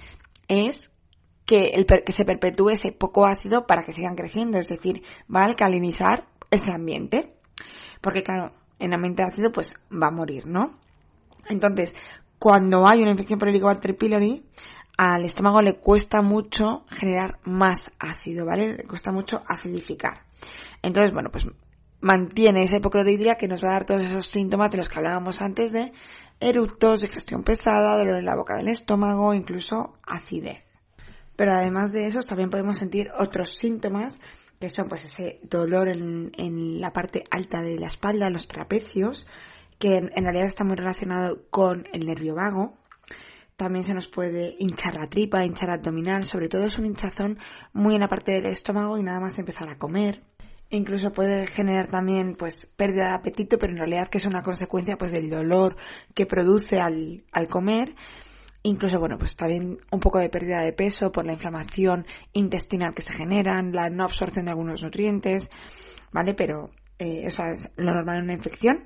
es 0.46 0.90
que, 1.44 1.70
el, 1.70 1.86
que 1.86 2.12
se 2.12 2.24
perpetúe 2.24 2.70
ese 2.70 2.92
poco 2.92 3.26
ácido 3.26 3.66
para 3.66 3.82
que 3.82 3.92
sigan 3.92 4.14
creciendo. 4.14 4.58
Es 4.58 4.68
decir, 4.68 5.02
va 5.34 5.40
a 5.40 5.46
alcalinizar 5.46 6.24
ese 6.52 6.72
ambiente. 6.72 7.34
Porque 8.00 8.22
claro, 8.22 8.52
en 8.78 8.94
ambiente 8.94 9.24
ácido 9.24 9.50
pues 9.50 9.74
va 9.92 10.06
a 10.06 10.12
morir, 10.12 10.46
¿no? 10.46 10.78
Entonces, 11.48 11.92
cuando 12.38 12.88
hay 12.88 13.02
una 13.02 13.10
infección 13.10 13.40
por 13.40 13.48
Helicobacter 13.48 13.96
pylori, 13.96 14.46
al 15.02 15.24
estómago 15.24 15.62
le 15.62 15.76
cuesta 15.76 16.20
mucho 16.20 16.84
generar 16.90 17.38
más 17.44 17.90
ácido, 17.98 18.44
¿vale? 18.44 18.76
Le 18.76 18.84
cuesta 18.84 19.10
mucho 19.10 19.42
acidificar. 19.46 20.26
Entonces, 20.82 21.14
bueno, 21.14 21.30
pues 21.30 21.46
mantiene 22.02 22.64
esa 22.64 22.76
hipocloridria 22.76 23.36
que 23.36 23.48
nos 23.48 23.64
va 23.64 23.70
a 23.70 23.72
dar 23.72 23.86
todos 23.86 24.02
esos 24.02 24.26
síntomas 24.26 24.70
de 24.70 24.76
los 24.76 24.90
que 24.90 24.98
hablábamos 24.98 25.40
antes 25.40 25.72
de 25.72 25.92
eructos, 26.38 27.00
digestión 27.00 27.44
pesada, 27.44 27.96
dolor 27.96 28.18
en 28.18 28.26
la 28.26 28.36
boca 28.36 28.58
del 28.58 28.68
estómago, 28.68 29.32
incluso 29.32 29.94
acidez. 30.06 30.66
Pero 31.34 31.52
además 31.52 31.92
de 31.92 32.06
eso, 32.06 32.20
también 32.20 32.50
podemos 32.50 32.76
sentir 32.76 33.06
otros 33.18 33.56
síntomas 33.56 34.20
que 34.60 34.68
son 34.68 34.86
pues 34.86 35.06
ese 35.06 35.40
dolor 35.44 35.88
en, 35.88 36.30
en 36.36 36.78
la 36.78 36.92
parte 36.92 37.24
alta 37.30 37.62
de 37.62 37.78
la 37.78 37.86
espalda, 37.86 38.26
en 38.26 38.34
los 38.34 38.48
trapecios, 38.48 39.26
que 39.78 39.96
en 39.96 40.24
realidad 40.24 40.46
está 40.46 40.62
muy 40.62 40.76
relacionado 40.76 41.46
con 41.48 41.88
el 41.94 42.04
nervio 42.04 42.34
vago, 42.34 42.76
también 43.60 43.84
se 43.84 43.92
nos 43.92 44.08
puede 44.08 44.54
hinchar 44.58 44.94
la 44.94 45.06
tripa, 45.06 45.44
hinchar 45.44 45.68
abdominal, 45.68 46.24
sobre 46.24 46.48
todo 46.48 46.64
es 46.64 46.78
un 46.78 46.86
hinchazón 46.86 47.38
muy 47.74 47.94
en 47.94 48.00
la 48.00 48.08
parte 48.08 48.32
del 48.32 48.46
estómago 48.46 48.96
y 48.96 49.02
nada 49.02 49.20
más 49.20 49.38
empezar 49.38 49.68
a 49.68 49.76
comer. 49.76 50.22
Incluso 50.70 51.12
puede 51.12 51.46
generar 51.46 51.90
también 51.90 52.36
pues 52.36 52.64
pérdida 52.74 53.08
de 53.08 53.14
apetito, 53.16 53.58
pero 53.58 53.72
en 53.72 53.78
realidad 53.80 54.08
que 54.08 54.16
es 54.16 54.24
una 54.24 54.42
consecuencia 54.42 54.96
pues 54.96 55.10
del 55.10 55.28
dolor 55.28 55.76
que 56.14 56.24
produce 56.24 56.80
al, 56.80 57.22
al 57.32 57.48
comer. 57.48 57.94
incluso, 58.62 58.98
bueno, 58.98 59.18
pues 59.18 59.36
también 59.36 59.76
un 59.90 60.00
poco 60.00 60.20
de 60.20 60.30
pérdida 60.30 60.64
de 60.64 60.72
peso 60.72 61.12
por 61.12 61.26
la 61.26 61.34
inflamación 61.34 62.06
intestinal 62.32 62.94
que 62.94 63.02
se 63.02 63.14
generan, 63.14 63.72
la 63.72 63.90
no 63.90 64.04
absorción 64.04 64.46
de 64.46 64.52
algunos 64.52 64.82
nutrientes, 64.82 65.50
¿vale? 66.12 66.32
Pero 66.32 66.70
eh, 66.98 67.26
eso 67.26 67.42
es 67.44 67.70
lo 67.76 67.92
normal 67.92 68.18
en 68.18 68.24
una 68.24 68.34
infección. 68.34 68.78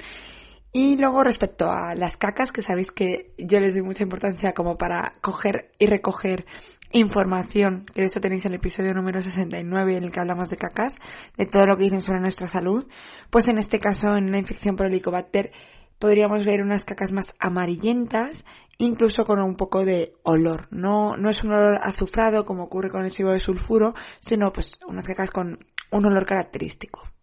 Y 0.77 0.97
luego 0.97 1.23
respecto 1.23 1.71
a 1.71 1.95
las 1.95 2.17
cacas, 2.17 2.51
que 2.51 2.61
sabéis 2.61 2.91
que 2.91 3.33
yo 3.39 3.61
les 3.61 3.75
doy 3.75 3.85
mucha 3.85 4.03
importancia 4.03 4.55
como 4.55 4.77
para 4.77 5.15
coger 5.21 5.71
y 5.79 5.87
recoger 5.87 6.47
información, 6.91 7.87
que 7.95 8.01
de 8.01 8.09
eso 8.09 8.21
tenéis 8.21 8.45
el 8.45 8.55
episodio 8.55 8.93
número 8.93 9.23
69 9.23 9.97
en 9.97 10.03
el 10.03 10.11
que 10.11 10.19
hablamos 10.19 10.49
de 10.51 10.57
cacas, 10.57 10.97
de 11.37 11.47
todo 11.47 11.67
lo 11.67 11.77
que 11.77 11.85
dicen 11.85 12.03
sobre 12.03 12.21
nuestra 12.21 12.49
salud, 12.49 12.89
pues 13.31 13.47
en 13.47 13.59
este 13.59 13.79
caso 13.79 14.17
en 14.17 14.25
una 14.25 14.41
infección 14.41 14.75
por 14.75 14.87
helicobacter 14.87 15.53
podríamos 16.01 16.45
ver 16.45 16.61
unas 16.61 16.85
cacas 16.85 17.13
más 17.13 17.27
amarillentas, 17.39 18.45
incluso 18.77 19.25
con 19.25 19.41
un 19.41 19.55
poco 19.55 19.85
de 19.85 20.15
olor. 20.25 20.67
No, 20.73 21.17
no 21.17 21.31
es 21.31 21.45
un 21.45 21.53
olor 21.53 21.79
azufrado 21.85 22.45
como 22.45 22.65
ocurre 22.65 22.91
con 22.91 23.05
el 23.05 23.13
cibo 23.13 23.31
de 23.31 23.39
sulfuro, 23.39 23.95
sino 24.21 24.53
pues 24.53 24.81
unas 24.89 25.07
cacas 25.07 25.31
con 25.31 25.57
un 25.93 26.05
olor 26.05 26.27
característico. 26.27 27.15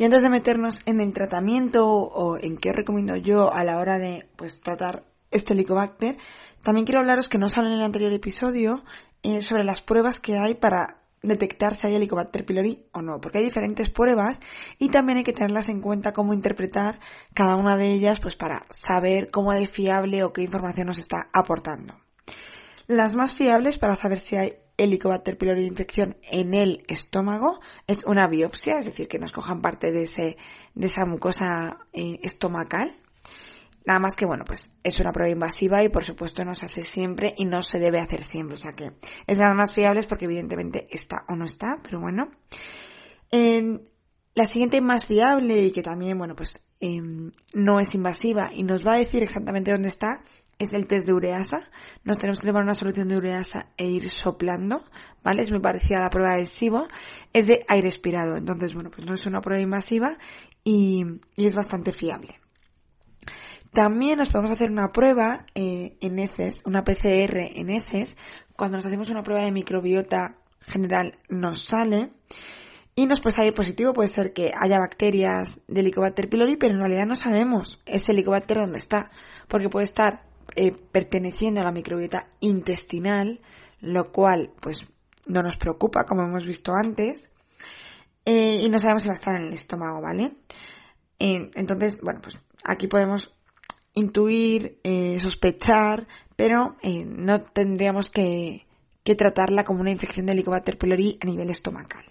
Y 0.00 0.04
antes 0.04 0.22
de 0.22 0.30
meternos 0.30 0.80
en 0.86 0.98
el 1.02 1.12
tratamiento 1.12 1.84
o 1.84 2.38
en 2.38 2.56
qué 2.56 2.72
recomiendo 2.72 3.16
yo 3.16 3.52
a 3.52 3.62
la 3.64 3.76
hora 3.76 3.98
de 3.98 4.26
pues 4.34 4.62
tratar 4.62 5.04
este 5.30 5.52
Helicobacter, 5.52 6.16
también 6.62 6.86
quiero 6.86 7.00
hablaros 7.00 7.28
que 7.28 7.36
no 7.36 7.50
sale 7.50 7.66
en 7.66 7.74
el 7.74 7.84
anterior 7.84 8.10
episodio 8.10 8.80
eh, 9.22 9.42
sobre 9.42 9.62
las 9.62 9.82
pruebas 9.82 10.18
que 10.18 10.38
hay 10.38 10.54
para 10.54 11.02
detectar 11.22 11.78
si 11.78 11.86
hay 11.86 11.96
Helicobacter 11.96 12.46
pylori 12.46 12.82
o 12.92 13.02
no, 13.02 13.20
porque 13.20 13.40
hay 13.40 13.44
diferentes 13.44 13.90
pruebas 13.90 14.38
y 14.78 14.88
también 14.88 15.18
hay 15.18 15.24
que 15.24 15.34
tenerlas 15.34 15.68
en 15.68 15.82
cuenta 15.82 16.14
cómo 16.14 16.32
interpretar 16.32 16.98
cada 17.34 17.56
una 17.56 17.76
de 17.76 17.90
ellas 17.90 18.20
pues 18.20 18.36
para 18.36 18.62
saber 18.70 19.30
cómo 19.30 19.52
de 19.52 19.66
fiable 19.66 20.24
o 20.24 20.32
qué 20.32 20.40
información 20.40 20.86
nos 20.86 20.96
está 20.96 21.28
aportando. 21.30 22.00
Las 22.86 23.14
más 23.14 23.34
fiables 23.34 23.78
para 23.78 23.96
saber 23.96 24.18
si 24.18 24.36
hay 24.36 24.54
Helicobacter 24.80 25.36
pylori 25.36 25.66
infección 25.66 26.16
en 26.22 26.54
el 26.54 26.84
estómago 26.88 27.60
es 27.86 28.04
una 28.06 28.26
biopsia, 28.26 28.78
es 28.78 28.86
decir, 28.86 29.08
que 29.08 29.18
nos 29.18 29.30
cojan 29.30 29.60
parte 29.60 29.92
de, 29.92 30.04
ese, 30.04 30.36
de 30.74 30.86
esa 30.86 31.04
mucosa 31.04 31.78
eh, 31.92 32.18
estomacal. 32.22 32.90
Nada 33.84 34.00
más 34.00 34.16
que, 34.16 34.24
bueno, 34.24 34.44
pues 34.46 34.70
es 34.82 34.98
una 34.98 35.12
prueba 35.12 35.30
invasiva 35.30 35.82
y 35.84 35.90
por 35.90 36.04
supuesto 36.04 36.44
no 36.44 36.54
se 36.54 36.66
hace 36.66 36.84
siempre 36.84 37.34
y 37.36 37.44
no 37.44 37.62
se 37.62 37.78
debe 37.78 38.00
hacer 38.00 38.22
siempre. 38.22 38.54
O 38.54 38.58
sea 38.58 38.72
que 38.72 38.92
es 39.26 39.36
de 39.36 39.54
más 39.54 39.74
fiables 39.74 40.06
porque 40.06 40.24
evidentemente 40.24 40.86
está 40.90 41.24
o 41.28 41.36
no 41.36 41.44
está, 41.44 41.78
pero 41.82 42.00
bueno. 42.00 42.30
la 43.30 44.46
siguiente 44.46 44.80
más 44.80 45.04
fiable 45.04 45.60
y 45.60 45.72
que 45.72 45.82
también, 45.82 46.16
bueno, 46.16 46.34
pues 46.34 46.66
em, 46.80 47.32
no 47.52 47.80
es 47.80 47.94
invasiva 47.94 48.50
y 48.52 48.62
nos 48.62 48.86
va 48.86 48.94
a 48.94 48.98
decir 48.98 49.22
exactamente 49.22 49.72
dónde 49.72 49.88
está 49.88 50.24
es 50.60 50.74
el 50.74 50.86
test 50.86 51.06
de 51.06 51.14
ureasa. 51.14 51.62
Nos 52.04 52.18
tenemos 52.18 52.38
que 52.38 52.46
tomar 52.46 52.62
una 52.62 52.74
solución 52.74 53.08
de 53.08 53.16
ureasa 53.16 53.70
e 53.76 53.86
ir 53.86 54.08
soplando, 54.10 54.84
¿vale? 55.24 55.42
Es 55.42 55.50
muy 55.50 55.60
parecida 55.60 55.98
a 55.98 56.02
la 56.02 56.10
prueba 56.10 56.36
del 56.36 56.46
SIBO. 56.46 56.86
Es 57.32 57.46
de 57.46 57.64
aire 57.66 57.88
expirado. 57.88 58.36
Entonces, 58.36 58.74
bueno, 58.74 58.90
pues 58.94 59.06
no 59.06 59.14
es 59.14 59.26
una 59.26 59.40
prueba 59.40 59.62
invasiva 59.62 60.16
y, 60.62 61.02
es 61.36 61.54
bastante 61.54 61.92
fiable. 61.92 62.34
También 63.72 64.18
nos 64.18 64.28
podemos 64.28 64.50
hacer 64.50 64.70
una 64.70 64.88
prueba 64.88 65.46
eh, 65.54 65.96
en 66.00 66.18
heces, 66.18 66.60
una 66.66 66.82
PCR 66.82 67.38
en 67.54 67.70
heces. 67.70 68.14
Cuando 68.54 68.76
nos 68.76 68.86
hacemos 68.86 69.08
una 69.08 69.22
prueba 69.22 69.44
de 69.44 69.52
microbiota 69.52 70.36
general 70.68 71.14
nos 71.30 71.64
sale. 71.64 72.12
Y 72.96 73.06
nos 73.06 73.20
puede 73.20 73.36
salir 73.36 73.54
positivo, 73.54 73.94
puede 73.94 74.10
ser 74.10 74.34
que 74.34 74.50
haya 74.54 74.78
bacterias 74.78 75.60
de 75.68 75.80
Helicobacter 75.80 76.28
pylori, 76.28 76.56
pero 76.56 76.74
en 76.74 76.80
realidad 76.80 77.06
no 77.06 77.14
sabemos 77.14 77.80
ese 77.86 78.12
Helicobacter 78.12 78.58
dónde 78.58 78.78
está, 78.78 79.10
porque 79.48 79.70
puede 79.70 79.84
estar 79.84 80.29
eh, 80.56 80.72
perteneciendo 80.92 81.60
a 81.60 81.64
la 81.64 81.72
microbiota 81.72 82.28
intestinal, 82.40 83.40
lo 83.80 84.10
cual 84.10 84.52
pues 84.60 84.86
no 85.26 85.42
nos 85.42 85.56
preocupa, 85.56 86.04
como 86.04 86.22
hemos 86.22 86.44
visto 86.44 86.72
antes, 86.74 87.28
eh, 88.24 88.60
y 88.62 88.68
no 88.68 88.78
sabemos 88.78 89.02
si 89.02 89.08
va 89.08 89.14
a 89.14 89.16
estar 89.16 89.36
en 89.36 89.46
el 89.46 89.52
estómago, 89.52 90.00
¿vale? 90.02 90.32
entonces, 91.22 91.98
bueno, 92.02 92.20
pues 92.22 92.38
aquí 92.64 92.86
podemos 92.86 93.30
intuir, 93.92 94.80
eh, 94.82 95.20
sospechar, 95.20 96.08
pero 96.34 96.76
no 97.06 97.42
tendríamos 97.42 98.08
que, 98.08 98.66
tratarla 99.18 99.64
como 99.64 99.80
una 99.80 99.90
infección 99.90 100.24
de 100.24 100.32
Helicobacter 100.32 100.78
pylori 100.78 101.18
a 101.20 101.26
nivel 101.26 101.50
estomacal. 101.50 102.04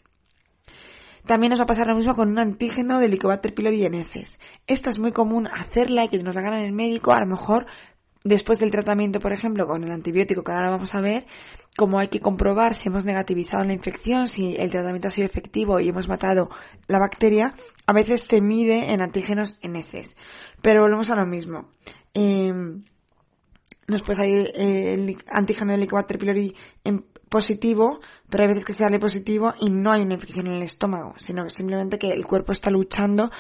También 1.26 1.52
nos 1.52 1.60
va 1.60 1.64
a 1.64 1.68
pasar 1.68 1.88
lo 1.88 1.96
mismo 1.96 2.14
con 2.14 2.28
un 2.28 2.40
antígeno 2.40 3.00
de 3.00 3.06
Helicobacter 3.06 3.54
pylori 3.54 3.86
en 3.86 3.94
heces. 3.94 4.38
Esta 4.68 4.90
es 4.90 5.00
muy 5.00 5.14
común 5.14 5.48
hacerla 5.48 6.04
y 6.04 6.10
que 6.10 6.18
nos 6.22 6.36
la 6.36 6.42
hagan 6.42 6.56
el 6.56 6.74
médico, 6.74 7.14
a 7.14 7.22
lo 7.22 7.28
mejor 7.28 7.68
después 8.24 8.60
del 8.60 8.72
tratamiento, 8.72 9.20
por 9.20 9.34
ejemplo, 9.34 9.66
con 9.66 9.84
el 9.84 9.92
antibiótico, 9.92 10.44
que 10.44 10.52
ahora 10.52 10.70
vamos 10.70 10.94
a 10.94 11.02
ver, 11.02 11.26
cómo 11.78 12.00
hay 12.00 12.10
que 12.10 12.20
comprobar 12.20 12.76
si 12.76 12.90
hemos 12.90 13.06
negativizado 13.06 13.64
la 13.64 13.74
infección, 13.74 14.28
si 14.28 14.56
el 14.56 14.72
tratamiento 14.72 15.08
ha 15.08 15.12
sido 15.12 15.28
efectivo 15.28 15.80
y 15.80 15.90
hemos 15.90 16.10
matado 16.10 16.50
la 16.88 17.00
bacteria, 17.00 17.54
a 17.86 17.94
veces 17.94 18.22
se 18.28 18.42
mide 18.42 18.94
en 18.94 19.02
antígenos 19.02 19.58
en 19.62 19.76
heces. 19.76 20.16
Pero 20.62 20.82
volvemos 20.82 21.10
a 21.10 21.16
lo 21.16 21.26
mismo. 21.26 21.70
Em, 22.14 22.84
nos 23.88 24.04
puede 24.04 24.94
el 24.94 25.18
antígeno 25.28 25.72
del 25.72 25.82
Helicobacter 25.82 26.18
pylori 26.18 26.56
en 26.84 27.06
positivo, 27.30 28.00
pero 28.30 28.44
hay 28.44 28.50
veces 28.50 28.66
que 28.66 28.74
sale 28.74 29.00
positivo 29.00 29.54
y 29.60 29.70
no 29.70 29.92
hay 29.92 30.02
una 30.02 30.16
infección 30.16 30.48
en 30.48 30.54
el 30.54 30.64
estómago, 30.64 31.14
sino 31.20 31.50
simplemente 31.50 31.98
que 31.98 32.12
el 32.12 32.26
cuerpo 32.26 32.52
está 32.52 32.70
luchando 32.70 33.32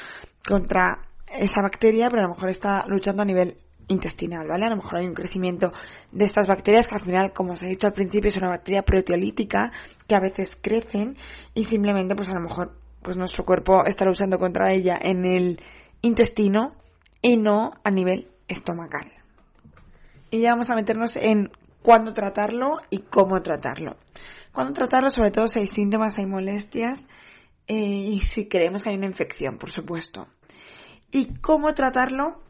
contra 0.48 1.10
esa 1.28 1.62
bacteria, 1.62 2.08
pero 2.10 2.22
a 2.22 2.28
lo 2.28 2.34
mejor 2.34 2.50
está 2.50 2.86
luchando 2.88 3.24
a 3.24 3.26
nivel 3.26 3.58
intestinal, 3.90 4.48
¿vale? 4.48 4.66
A 4.66 4.70
lo 4.70 4.78
mejor 4.78 5.00
hay 5.00 5.08
un 5.08 5.14
crecimiento 5.14 5.72
de 6.12 6.26
estas 6.26 6.48
bacterias 6.48 6.88
que 6.88 6.96
al 6.96 7.02
final, 7.02 7.34
como 7.34 7.54
os 7.54 7.64
he 7.64 7.68
dicho 7.68 7.88
al 7.88 7.94
principio, 7.94 8.30
es 8.30 8.38
una 8.38 8.50
bacteria 8.50 8.84
proteolítica 8.84 9.72
que 10.08 10.16
a 10.16 10.20
veces 10.20 10.58
crecen 10.62 11.18
y 11.54 11.66
simplemente 11.66 12.16
pues 12.16 12.30
a 12.30 12.36
lo 12.36 12.42
mejor 12.42 12.78
pues 13.02 13.18
nuestro 13.18 13.44
cuerpo 13.44 13.86
está 13.86 14.06
luchando 14.06 14.38
contra 14.38 14.72
ella 14.72 14.98
en 15.02 15.26
el 15.26 15.62
intestino 16.02 16.76
y 17.22 17.38
no 17.38 17.72
a 17.84 17.92
nivel 17.92 18.32
estomacal. 18.48 19.12
Y 20.32 20.42
ya 20.42 20.52
vamos 20.52 20.70
a 20.70 20.76
meternos 20.76 21.16
en 21.16 21.52
cuándo 21.82 22.14
tratarlo 22.14 22.78
y 22.90 23.00
cómo 23.00 23.42
tratarlo. 23.42 23.98
Cuándo 24.52 24.74
tratarlo, 24.74 25.12
sobre 25.12 25.32
todo 25.32 25.48
si 25.48 25.60
hay 25.60 25.68
síntomas, 25.68 26.18
hay 26.18 26.26
molestias 26.26 27.00
eh, 27.68 27.76
y 27.76 28.20
si 28.26 28.48
creemos 28.48 28.84
que 28.84 28.90
hay 28.90 28.96
una 28.96 29.06
infección, 29.06 29.58
por 29.58 29.72
supuesto. 29.72 30.28
Y 31.12 31.40
cómo 31.40 31.74
tratarlo, 31.74 32.42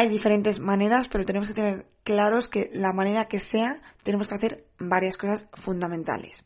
hay 0.00 0.08
diferentes 0.08 0.60
maneras, 0.60 1.08
pero 1.08 1.26
tenemos 1.26 1.46
que 1.46 1.52
tener 1.52 1.86
claros 2.04 2.48
que 2.48 2.70
la 2.72 2.94
manera 2.94 3.26
que 3.26 3.38
sea, 3.38 3.82
tenemos 4.02 4.28
que 4.28 4.34
hacer 4.34 4.64
varias 4.78 5.18
cosas 5.18 5.46
fundamentales. 5.52 6.42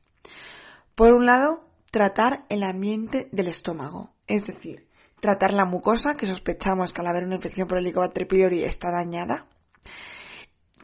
Por 0.96 1.14
un 1.14 1.24
lado, 1.24 1.68
tratar 1.92 2.46
el 2.48 2.64
ambiente 2.64 3.28
del 3.30 3.46
estómago, 3.46 4.10
es 4.26 4.44
decir, 4.46 4.88
tratar 5.20 5.52
la 5.52 5.66
mucosa, 5.66 6.16
que 6.16 6.26
sospechamos 6.26 6.92
que 6.92 7.00
al 7.00 7.06
haber 7.06 7.26
una 7.26 7.36
infección 7.36 7.68
por 7.68 7.78
Helicobacter 7.78 8.26
pylori 8.26 8.64
está 8.64 8.88
dañada, 8.90 9.46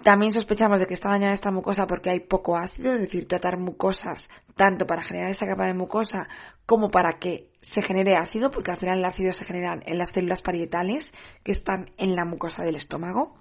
también 0.02 0.33
sospechamos 0.33 0.80
de 0.80 0.87
que 0.87 0.95
está 0.95 1.11
dañada 1.11 1.35
esta 1.35 1.50
mucosa 1.50 1.87
porque 1.87 2.11
hay 2.11 2.21
poco 2.21 2.57
ácido, 2.57 2.92
es 2.95 3.00
decir, 3.00 3.26
tratar 3.28 3.59
mucosas 3.59 4.28
tanto 4.57 4.87
para 4.87 5.02
generar 5.02 5.30
esa 5.30 5.47
capa 5.47 5.66
de 5.66 5.75
mucosa 5.75 6.26
como 6.66 6.90
para 6.90 7.19
que 7.19 7.50
se 7.61 7.83
genere 7.83 8.16
ácido, 8.16 8.50
porque 8.50 8.71
al 8.71 8.78
final 8.78 8.99
el 8.99 9.04
ácido 9.04 9.33
se 9.33 9.45
genera 9.45 9.78
en 9.85 9.99
las 9.99 10.09
células 10.12 10.40
parietales 10.42 11.07
que 11.42 11.52
están 11.52 11.87
en 11.99 12.16
la 12.16 12.25
mucosa 12.25 12.62
del 12.62 12.76
estómago. 12.76 13.35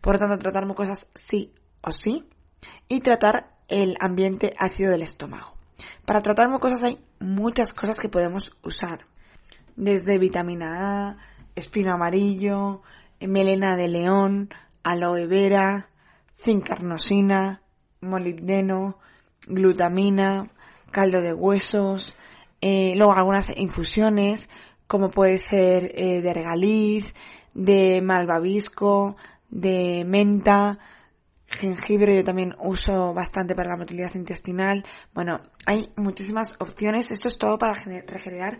Por 0.00 0.14
lo 0.14 0.18
tanto, 0.18 0.38
tratar 0.38 0.66
mucosas 0.66 1.06
sí 1.14 1.52
o 1.82 1.92
sí 1.92 2.28
y 2.88 3.00
tratar 3.00 3.54
el 3.68 3.96
ambiente 4.00 4.52
ácido 4.58 4.90
del 4.90 5.02
estómago. 5.02 5.54
Para 6.04 6.22
tratar 6.22 6.48
mucosas 6.48 6.82
hay 6.82 6.98
muchas 7.20 7.72
cosas 7.72 7.98
que 7.98 8.08
podemos 8.08 8.50
usar, 8.62 9.06
desde 9.76 10.18
vitamina 10.18 11.08
A, 11.08 11.16
espino 11.54 11.92
amarillo, 11.92 12.82
melena 13.20 13.76
de 13.76 13.88
león, 13.88 14.50
aloe 14.84 15.26
vera, 15.26 15.88
zincarnosina, 16.44 17.62
molibdeno, 18.00 18.98
glutamina, 19.46 20.50
caldo 20.90 21.20
de 21.20 21.34
huesos, 21.34 22.16
eh, 22.60 22.94
luego 22.96 23.14
algunas 23.14 23.56
infusiones 23.56 24.48
como 24.86 25.10
puede 25.10 25.38
ser 25.38 25.90
eh, 25.94 26.20
de 26.20 26.34
regaliz, 26.34 27.14
de 27.54 28.00
malvavisco, 28.02 29.16
de 29.48 30.04
menta, 30.06 30.78
jengibre 31.46 32.16
yo 32.16 32.24
también 32.24 32.54
uso 32.58 33.14
bastante 33.14 33.54
para 33.54 33.70
la 33.70 33.76
motilidad 33.76 34.14
intestinal. 34.14 34.84
Bueno, 35.12 35.40
hay 35.66 35.92
muchísimas 35.96 36.54
opciones. 36.60 37.10
Esto 37.10 37.28
es 37.28 37.38
todo 37.38 37.58
para 37.58 37.74
regenerar 37.74 38.58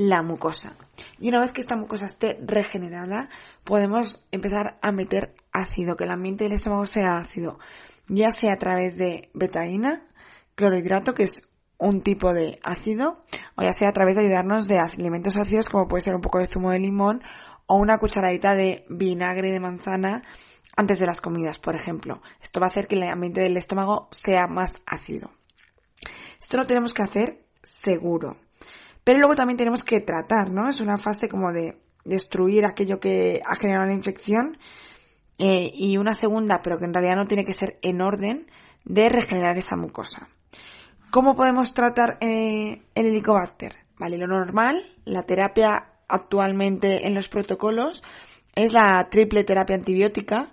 la 0.00 0.22
mucosa. 0.22 0.72
Y 1.18 1.28
una 1.28 1.40
vez 1.40 1.52
que 1.52 1.60
esta 1.60 1.76
mucosa 1.76 2.06
esté 2.06 2.38
regenerada, 2.40 3.28
podemos 3.64 4.26
empezar 4.32 4.78
a 4.80 4.92
meter 4.92 5.34
ácido, 5.52 5.94
que 5.94 6.04
el 6.04 6.10
ambiente 6.10 6.44
del 6.44 6.54
estómago 6.54 6.86
sea 6.86 7.18
ácido, 7.18 7.58
ya 8.08 8.32
sea 8.32 8.54
a 8.54 8.58
través 8.58 8.96
de 8.96 9.28
betaína, 9.34 10.08
clorhidrato, 10.54 11.12
que 11.12 11.24
es 11.24 11.46
un 11.76 12.00
tipo 12.00 12.32
de 12.32 12.58
ácido, 12.62 13.20
o 13.56 13.62
ya 13.62 13.72
sea 13.72 13.90
a 13.90 13.92
través 13.92 14.16
de 14.16 14.22
ayudarnos 14.22 14.66
de 14.66 14.78
alimentos 14.78 15.36
ácidos 15.36 15.68
como 15.68 15.86
puede 15.86 16.02
ser 16.02 16.14
un 16.14 16.22
poco 16.22 16.38
de 16.38 16.48
zumo 16.48 16.70
de 16.70 16.78
limón 16.78 17.20
o 17.66 17.76
una 17.76 17.98
cucharadita 17.98 18.54
de 18.54 18.86
vinagre 18.88 19.52
de 19.52 19.60
manzana 19.60 20.22
antes 20.78 20.98
de 20.98 21.04
las 21.04 21.20
comidas, 21.20 21.58
por 21.58 21.76
ejemplo. 21.76 22.22
Esto 22.40 22.58
va 22.58 22.68
a 22.68 22.70
hacer 22.70 22.86
que 22.86 22.94
el 22.94 23.02
ambiente 23.02 23.42
del 23.42 23.58
estómago 23.58 24.08
sea 24.12 24.46
más 24.46 24.72
ácido. 24.86 25.28
Esto 26.40 26.56
lo 26.56 26.64
tenemos 26.64 26.94
que 26.94 27.02
hacer 27.02 27.44
seguro. 27.62 28.36
Pero 29.04 29.18
luego 29.18 29.34
también 29.34 29.56
tenemos 29.56 29.82
que 29.82 30.00
tratar, 30.00 30.50
¿no? 30.50 30.68
Es 30.68 30.80
una 30.80 30.98
fase 30.98 31.28
como 31.28 31.52
de 31.52 31.78
destruir 32.04 32.64
aquello 32.64 33.00
que 33.00 33.40
ha 33.44 33.56
generado 33.56 33.86
la 33.86 33.92
infección 33.92 34.56
eh, 35.38 35.70
y 35.72 35.96
una 35.96 36.14
segunda, 36.14 36.60
pero 36.62 36.78
que 36.78 36.84
en 36.84 36.94
realidad 36.94 37.16
no 37.16 37.26
tiene 37.26 37.44
que 37.44 37.54
ser 37.54 37.78
en 37.82 38.00
orden, 38.00 38.46
de 38.84 39.08
regenerar 39.08 39.56
esa 39.58 39.76
mucosa. 39.76 40.28
¿Cómo 41.10 41.34
podemos 41.34 41.74
tratar 41.74 42.18
eh, 42.20 42.82
el 42.94 43.06
helicobacter? 43.06 43.74
Vale, 43.98 44.16
lo 44.16 44.26
normal, 44.26 44.82
la 45.04 45.22
terapia 45.24 45.92
actualmente 46.08 47.06
en 47.06 47.14
los 47.14 47.28
protocolos 47.28 48.02
es 48.54 48.72
la 48.72 49.06
triple 49.10 49.44
terapia 49.44 49.76
antibiótica. 49.76 50.52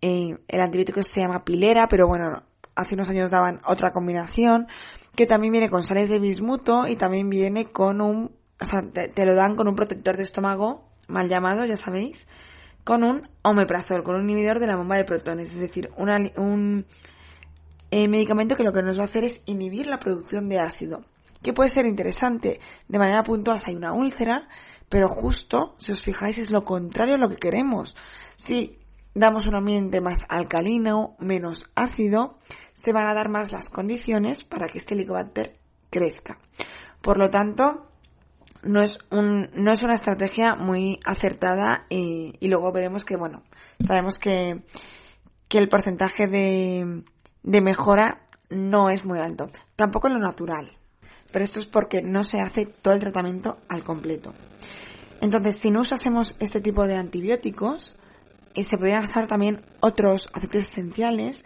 Eh, 0.00 0.34
el 0.48 0.60
antibiótico 0.60 1.02
se 1.02 1.20
llama 1.20 1.44
pilera, 1.44 1.86
pero 1.88 2.06
bueno, 2.06 2.42
hace 2.74 2.94
unos 2.94 3.08
años 3.08 3.30
daban 3.30 3.60
otra 3.66 3.90
combinación 3.92 4.66
que 5.14 5.26
también 5.26 5.52
viene 5.52 5.70
con 5.70 5.82
sales 5.82 6.08
de 6.08 6.18
bismuto 6.18 6.86
y 6.86 6.96
también 6.96 7.28
viene 7.28 7.66
con 7.66 8.00
un, 8.00 8.32
o 8.60 8.64
sea, 8.64 8.82
te, 8.82 9.26
lo 9.26 9.34
dan 9.34 9.56
con 9.56 9.68
un 9.68 9.76
protector 9.76 10.16
de 10.16 10.24
estómago, 10.24 10.88
mal 11.08 11.28
llamado, 11.28 11.64
ya 11.64 11.76
sabéis, 11.76 12.26
con 12.84 13.04
un 13.04 13.28
omeprazol, 13.42 14.02
con 14.02 14.16
un 14.16 14.28
inhibidor 14.28 14.58
de 14.58 14.66
la 14.66 14.76
bomba 14.76 14.96
de 14.96 15.04
protones, 15.04 15.52
es 15.52 15.60
decir, 15.60 15.90
un 15.96 16.86
eh, 17.90 18.08
medicamento 18.08 18.56
que 18.56 18.64
lo 18.64 18.72
que 18.72 18.82
nos 18.82 18.98
va 18.98 19.02
a 19.02 19.06
hacer 19.06 19.24
es 19.24 19.40
inhibir 19.44 19.86
la 19.86 19.98
producción 19.98 20.48
de 20.48 20.58
ácido, 20.58 21.04
que 21.42 21.52
puede 21.52 21.70
ser 21.70 21.86
interesante 21.86 22.60
de 22.88 22.98
manera 22.98 23.22
puntual 23.22 23.60
si 23.60 23.70
hay 23.70 23.76
una 23.76 23.92
úlcera, 23.92 24.48
pero 24.88 25.08
justo, 25.08 25.74
si 25.78 25.92
os 25.92 26.02
fijáis, 26.02 26.38
es 26.38 26.50
lo 26.50 26.62
contrario 26.64 27.14
a 27.14 27.18
lo 27.18 27.28
que 27.28 27.36
queremos. 27.36 27.94
Si 28.36 28.78
damos 29.14 29.46
un 29.46 29.56
ambiente 29.56 30.00
más 30.00 30.18
alcalino, 30.28 31.16
menos 31.18 31.70
ácido, 31.74 32.38
se 32.82 32.92
van 32.92 33.06
a 33.06 33.14
dar 33.14 33.28
más 33.28 33.52
las 33.52 33.68
condiciones 33.68 34.44
para 34.44 34.66
que 34.66 34.78
este 34.78 34.94
helicobacter 34.94 35.58
crezca. 35.90 36.38
Por 37.00 37.18
lo 37.18 37.30
tanto, 37.30 37.88
no 38.62 38.82
es, 38.82 38.98
una 39.10 39.94
estrategia 39.94 40.54
muy 40.54 40.98
acertada 41.04 41.86
y, 41.88 42.48
luego 42.48 42.72
veremos 42.72 43.04
que, 43.04 43.16
bueno, 43.16 43.42
sabemos 43.84 44.18
que, 44.18 44.62
el 45.50 45.68
porcentaje 45.68 46.26
de, 46.28 47.60
mejora 47.60 48.26
no 48.50 48.90
es 48.90 49.04
muy 49.04 49.18
alto. 49.18 49.50
Tampoco 49.76 50.08
lo 50.08 50.18
natural. 50.18 50.70
Pero 51.30 51.44
esto 51.44 51.58
es 51.58 51.66
porque 51.66 52.02
no 52.02 52.24
se 52.24 52.40
hace 52.40 52.66
todo 52.66 52.94
el 52.94 53.00
tratamiento 53.00 53.58
al 53.68 53.82
completo. 53.82 54.32
Entonces, 55.20 55.58
si 55.58 55.70
no 55.70 55.80
usásemos 55.80 56.36
este 56.40 56.60
tipo 56.60 56.86
de 56.86 56.96
antibióticos, 56.96 57.96
eh, 58.54 58.64
se 58.64 58.76
podrían 58.76 59.04
usar 59.04 59.28
también 59.28 59.64
otros 59.80 60.26
aceites 60.34 60.68
esenciales 60.68 61.42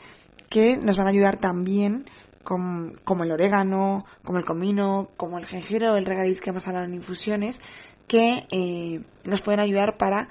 que 0.49 0.76
nos 0.76 0.97
van 0.97 1.07
a 1.07 1.11
ayudar 1.11 1.38
también 1.38 2.05
como 2.43 3.25
el 3.25 3.33
orégano, 3.33 4.05
como 4.23 4.38
el 4.38 4.45
comino, 4.45 5.09
como 5.17 5.38
el 5.38 5.47
jengibre 5.47 5.88
o 5.88 5.97
el 5.97 6.07
regaliz 6.07 6.41
que 6.41 6.50
hemos 6.50 6.67
hablado 6.67 6.87
en 6.87 6.95
infusiones, 6.95 7.61
que 8.07 8.47
eh, 8.50 9.03
nos 9.25 9.43
pueden 9.43 9.61
ayudar 9.61 9.97
para 9.99 10.29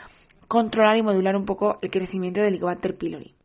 controlar 0.48 0.98
y 0.98 1.04
modular 1.04 1.36
un 1.36 1.46
poco 1.46 1.80
el 1.82 1.92
crecimiento 1.92 2.40
del 2.40 2.50
Helicobacter 2.50 2.98
pylori. 2.98 3.36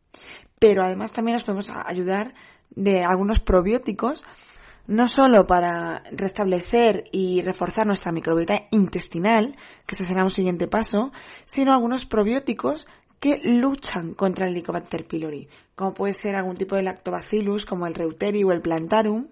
Pero 0.59 0.83
además 0.83 1.11
también 1.11 1.35
nos 1.35 1.43
podemos 1.43 1.69
ayudar 1.85 2.33
de 2.69 3.03
algunos 3.03 3.39
probióticos, 3.39 4.23
no 4.87 5.07
solo 5.07 5.45
para 5.45 6.03
restablecer 6.11 7.05
y 7.11 7.41
reforzar 7.41 7.85
nuestra 7.85 8.11
microbiota 8.11 8.61
intestinal, 8.71 9.55
que 9.85 9.95
ese 9.95 10.05
será 10.05 10.23
un 10.23 10.31
siguiente 10.31 10.67
paso, 10.67 11.11
sino 11.45 11.73
algunos 11.73 12.05
probióticos 12.05 12.85
que 13.21 13.39
luchan 13.43 14.15
contra 14.15 14.47
el 14.47 14.53
Helicobacter 14.53 15.05
pylori, 15.05 15.47
como 15.75 15.93
puede 15.93 16.13
ser 16.13 16.35
algún 16.35 16.57
tipo 16.57 16.75
de 16.75 16.81
lactobacillus 16.81 17.65
como 17.65 17.85
el 17.85 17.93
reuteri 17.93 18.43
o 18.43 18.51
el 18.51 18.61
plantarum, 18.61 19.29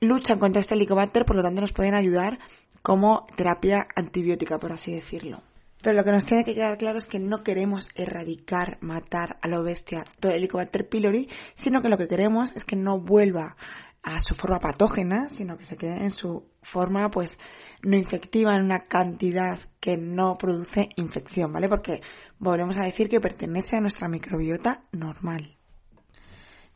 luchan 0.00 0.38
contra 0.38 0.60
este 0.60 0.74
helicobacter, 0.74 1.24
por 1.24 1.34
lo 1.34 1.42
tanto 1.42 1.60
nos 1.60 1.72
pueden 1.72 1.94
ayudar 1.94 2.38
como 2.82 3.26
terapia 3.36 3.88
antibiótica, 3.96 4.58
por 4.58 4.72
así 4.72 4.94
decirlo. 4.94 5.42
Pero 5.82 5.96
lo 5.96 6.04
que 6.04 6.12
nos 6.12 6.24
tiene 6.24 6.44
que 6.44 6.54
quedar 6.54 6.78
claro 6.78 6.98
es 6.98 7.06
que 7.06 7.18
no 7.18 7.42
queremos 7.42 7.88
erradicar, 7.96 8.78
matar 8.80 9.38
a 9.42 9.48
la 9.48 9.60
bestia 9.60 10.04
todo 10.20 10.30
el 10.30 10.38
Helicobacter 10.38 10.88
pylori, 10.88 11.28
sino 11.54 11.82
que 11.82 11.88
lo 11.88 11.98
que 11.98 12.06
queremos 12.06 12.54
es 12.54 12.64
que 12.64 12.76
no 12.76 13.00
vuelva 13.00 13.56
a 14.04 14.20
su 14.20 14.34
forma 14.34 14.58
patógena, 14.58 15.30
sino 15.30 15.56
que 15.56 15.64
se 15.64 15.76
quede 15.76 16.04
en 16.04 16.10
su 16.10 16.46
forma, 16.62 17.10
pues, 17.10 17.38
no 17.82 17.96
infectiva, 17.96 18.54
en 18.54 18.62
una 18.62 18.86
cantidad 18.86 19.58
que 19.80 19.96
no 19.96 20.36
produce 20.36 20.90
infección, 20.96 21.52
¿vale? 21.52 21.68
Porque 21.68 22.00
volvemos 22.38 22.76
a 22.76 22.84
decir 22.84 23.08
que 23.08 23.20
pertenece 23.20 23.76
a 23.76 23.80
nuestra 23.80 24.08
microbiota 24.08 24.82
normal. 24.92 25.56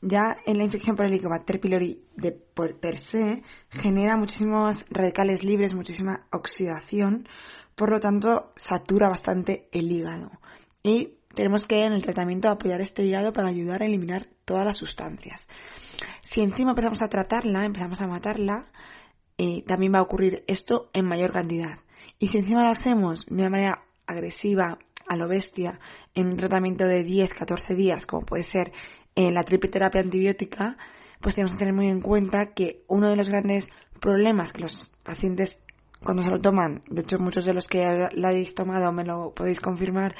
Ya 0.00 0.36
en 0.46 0.58
la 0.58 0.64
infección 0.64 0.96
por 0.96 1.06
Helicobacter 1.06 1.60
pylori 1.60 2.06
de 2.16 2.32
per 2.32 2.96
se 2.96 3.42
genera 3.68 4.16
muchísimos 4.16 4.84
radicales 4.90 5.44
libres, 5.44 5.74
muchísima 5.74 6.26
oxidación, 6.30 7.28
por 7.74 7.90
lo 7.90 8.00
tanto 8.00 8.52
satura 8.56 9.08
bastante 9.08 9.68
el 9.72 9.90
hígado. 9.90 10.30
Y 10.82 11.18
tenemos 11.34 11.64
que 11.66 11.84
en 11.84 11.92
el 11.92 12.02
tratamiento 12.02 12.48
apoyar 12.48 12.80
este 12.80 13.04
hígado 13.04 13.32
para 13.32 13.48
ayudar 13.48 13.82
a 13.82 13.86
eliminar 13.86 14.26
todas 14.44 14.64
las 14.64 14.78
sustancias. 14.78 15.46
Si 16.30 16.42
encima 16.42 16.72
empezamos 16.72 17.00
a 17.00 17.08
tratarla, 17.08 17.64
empezamos 17.64 18.02
a 18.02 18.06
matarla, 18.06 18.66
eh, 19.38 19.62
también 19.66 19.94
va 19.94 20.00
a 20.00 20.02
ocurrir 20.02 20.44
esto 20.46 20.90
en 20.92 21.06
mayor 21.06 21.32
cantidad. 21.32 21.78
Y 22.18 22.28
si 22.28 22.36
encima 22.36 22.64
lo 22.64 22.68
hacemos 22.68 23.24
de 23.24 23.34
una 23.34 23.48
manera 23.48 23.84
agresiva, 24.06 24.78
a 25.08 25.16
lo 25.16 25.26
bestia, 25.26 25.80
en 26.14 26.26
un 26.26 26.36
tratamiento 26.36 26.84
de 26.84 27.02
10-14 27.02 27.74
días, 27.74 28.04
como 28.04 28.26
puede 28.26 28.42
ser 28.42 28.72
en 29.14 29.32
la 29.32 29.42
triple 29.42 29.70
terapia 29.70 30.02
antibiótica, 30.02 30.76
pues 31.18 31.34
tenemos 31.34 31.54
que 31.54 31.60
tener 31.60 31.72
muy 31.72 31.88
en 31.88 32.02
cuenta 32.02 32.52
que 32.52 32.84
uno 32.88 33.08
de 33.08 33.16
los 33.16 33.28
grandes 33.28 33.66
problemas 33.98 34.52
que 34.52 34.60
los 34.60 34.90
pacientes 35.02 35.58
cuando 36.04 36.22
se 36.22 36.30
lo 36.30 36.40
toman, 36.40 36.82
de 36.90 37.00
hecho 37.02 37.18
muchos 37.18 37.46
de 37.46 37.54
los 37.54 37.66
que 37.66 37.80
la 38.12 38.28
habéis 38.28 38.54
tomado 38.54 38.92
me 38.92 39.04
lo 39.04 39.32
podéis 39.34 39.60
confirmar, 39.60 40.14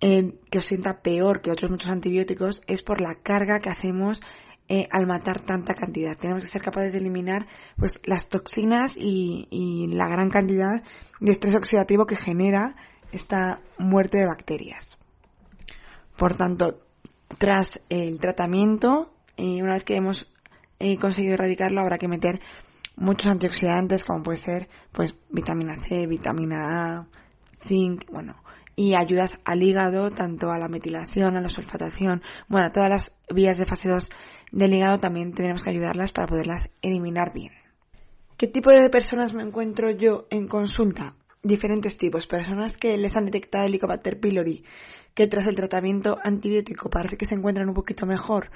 eh, 0.00 0.38
que 0.50 0.58
os 0.58 0.64
sienta 0.64 1.02
peor 1.02 1.42
que 1.42 1.50
otros 1.50 1.70
muchos 1.70 1.90
antibióticos, 1.90 2.62
es 2.66 2.80
por 2.80 3.02
la 3.02 3.16
carga 3.16 3.60
que 3.60 3.68
hacemos 3.68 4.22
eh, 4.72 4.86
al 4.92 5.04
matar 5.04 5.40
tanta 5.40 5.74
cantidad. 5.74 6.16
Tenemos 6.16 6.44
que 6.44 6.48
ser 6.48 6.62
capaces 6.62 6.92
de 6.92 6.98
eliminar 6.98 7.48
pues 7.76 8.00
las 8.04 8.28
toxinas 8.28 8.94
y, 8.96 9.48
y 9.50 9.88
la 9.88 10.06
gran 10.06 10.30
cantidad 10.30 10.80
de 11.18 11.32
estrés 11.32 11.56
oxidativo 11.56 12.06
que 12.06 12.14
genera 12.14 12.70
esta 13.10 13.62
muerte 13.80 14.18
de 14.18 14.26
bacterias. 14.26 14.96
Por 16.16 16.36
tanto, 16.36 16.86
tras 17.36 17.80
el 17.88 18.20
tratamiento, 18.20 19.12
eh, 19.36 19.60
una 19.60 19.74
vez 19.74 19.82
que 19.82 19.96
hemos 19.96 20.30
eh, 20.78 20.96
conseguido 20.98 21.34
erradicarlo, 21.34 21.80
habrá 21.80 21.98
que 21.98 22.06
meter 22.06 22.40
muchos 22.94 23.26
antioxidantes, 23.26 24.04
como 24.04 24.22
puede 24.22 24.38
ser 24.38 24.68
pues 24.92 25.16
vitamina 25.30 25.74
C, 25.82 26.06
vitamina 26.06 26.98
A, 26.98 27.08
zinc, 27.66 28.08
bueno, 28.12 28.36
y 28.80 28.94
ayudas 28.94 29.38
al 29.44 29.62
hígado, 29.62 30.10
tanto 30.10 30.50
a 30.50 30.58
la 30.58 30.66
metilación, 30.66 31.36
a 31.36 31.42
la 31.42 31.50
sulfatación, 31.50 32.22
bueno, 32.48 32.68
a 32.68 32.70
todas 32.70 32.88
las 32.88 33.12
vías 33.28 33.58
de 33.58 33.66
fase 33.66 33.90
2 33.90 34.08
del 34.52 34.72
hígado 34.72 34.98
también 34.98 35.34
tenemos 35.34 35.62
que 35.62 35.68
ayudarlas 35.68 36.12
para 36.12 36.26
poderlas 36.26 36.70
eliminar 36.80 37.34
bien. 37.34 37.52
¿Qué 38.38 38.46
tipo 38.46 38.70
de 38.70 38.88
personas 38.88 39.34
me 39.34 39.42
encuentro 39.42 39.90
yo 39.90 40.26
en 40.30 40.48
consulta? 40.48 41.14
Diferentes 41.42 41.98
tipos. 41.98 42.26
Personas 42.26 42.78
que 42.78 42.96
les 42.96 43.14
han 43.18 43.26
detectado 43.26 43.64
el 43.64 43.72
Helicobacter 43.72 44.18
pylori, 44.18 44.64
que 45.14 45.26
tras 45.26 45.46
el 45.46 45.56
tratamiento 45.56 46.16
antibiótico 46.22 46.88
parece 46.88 47.18
que 47.18 47.26
se 47.26 47.34
encuentran 47.34 47.68
un 47.68 47.74
poquito 47.74 48.06
mejor 48.06 48.50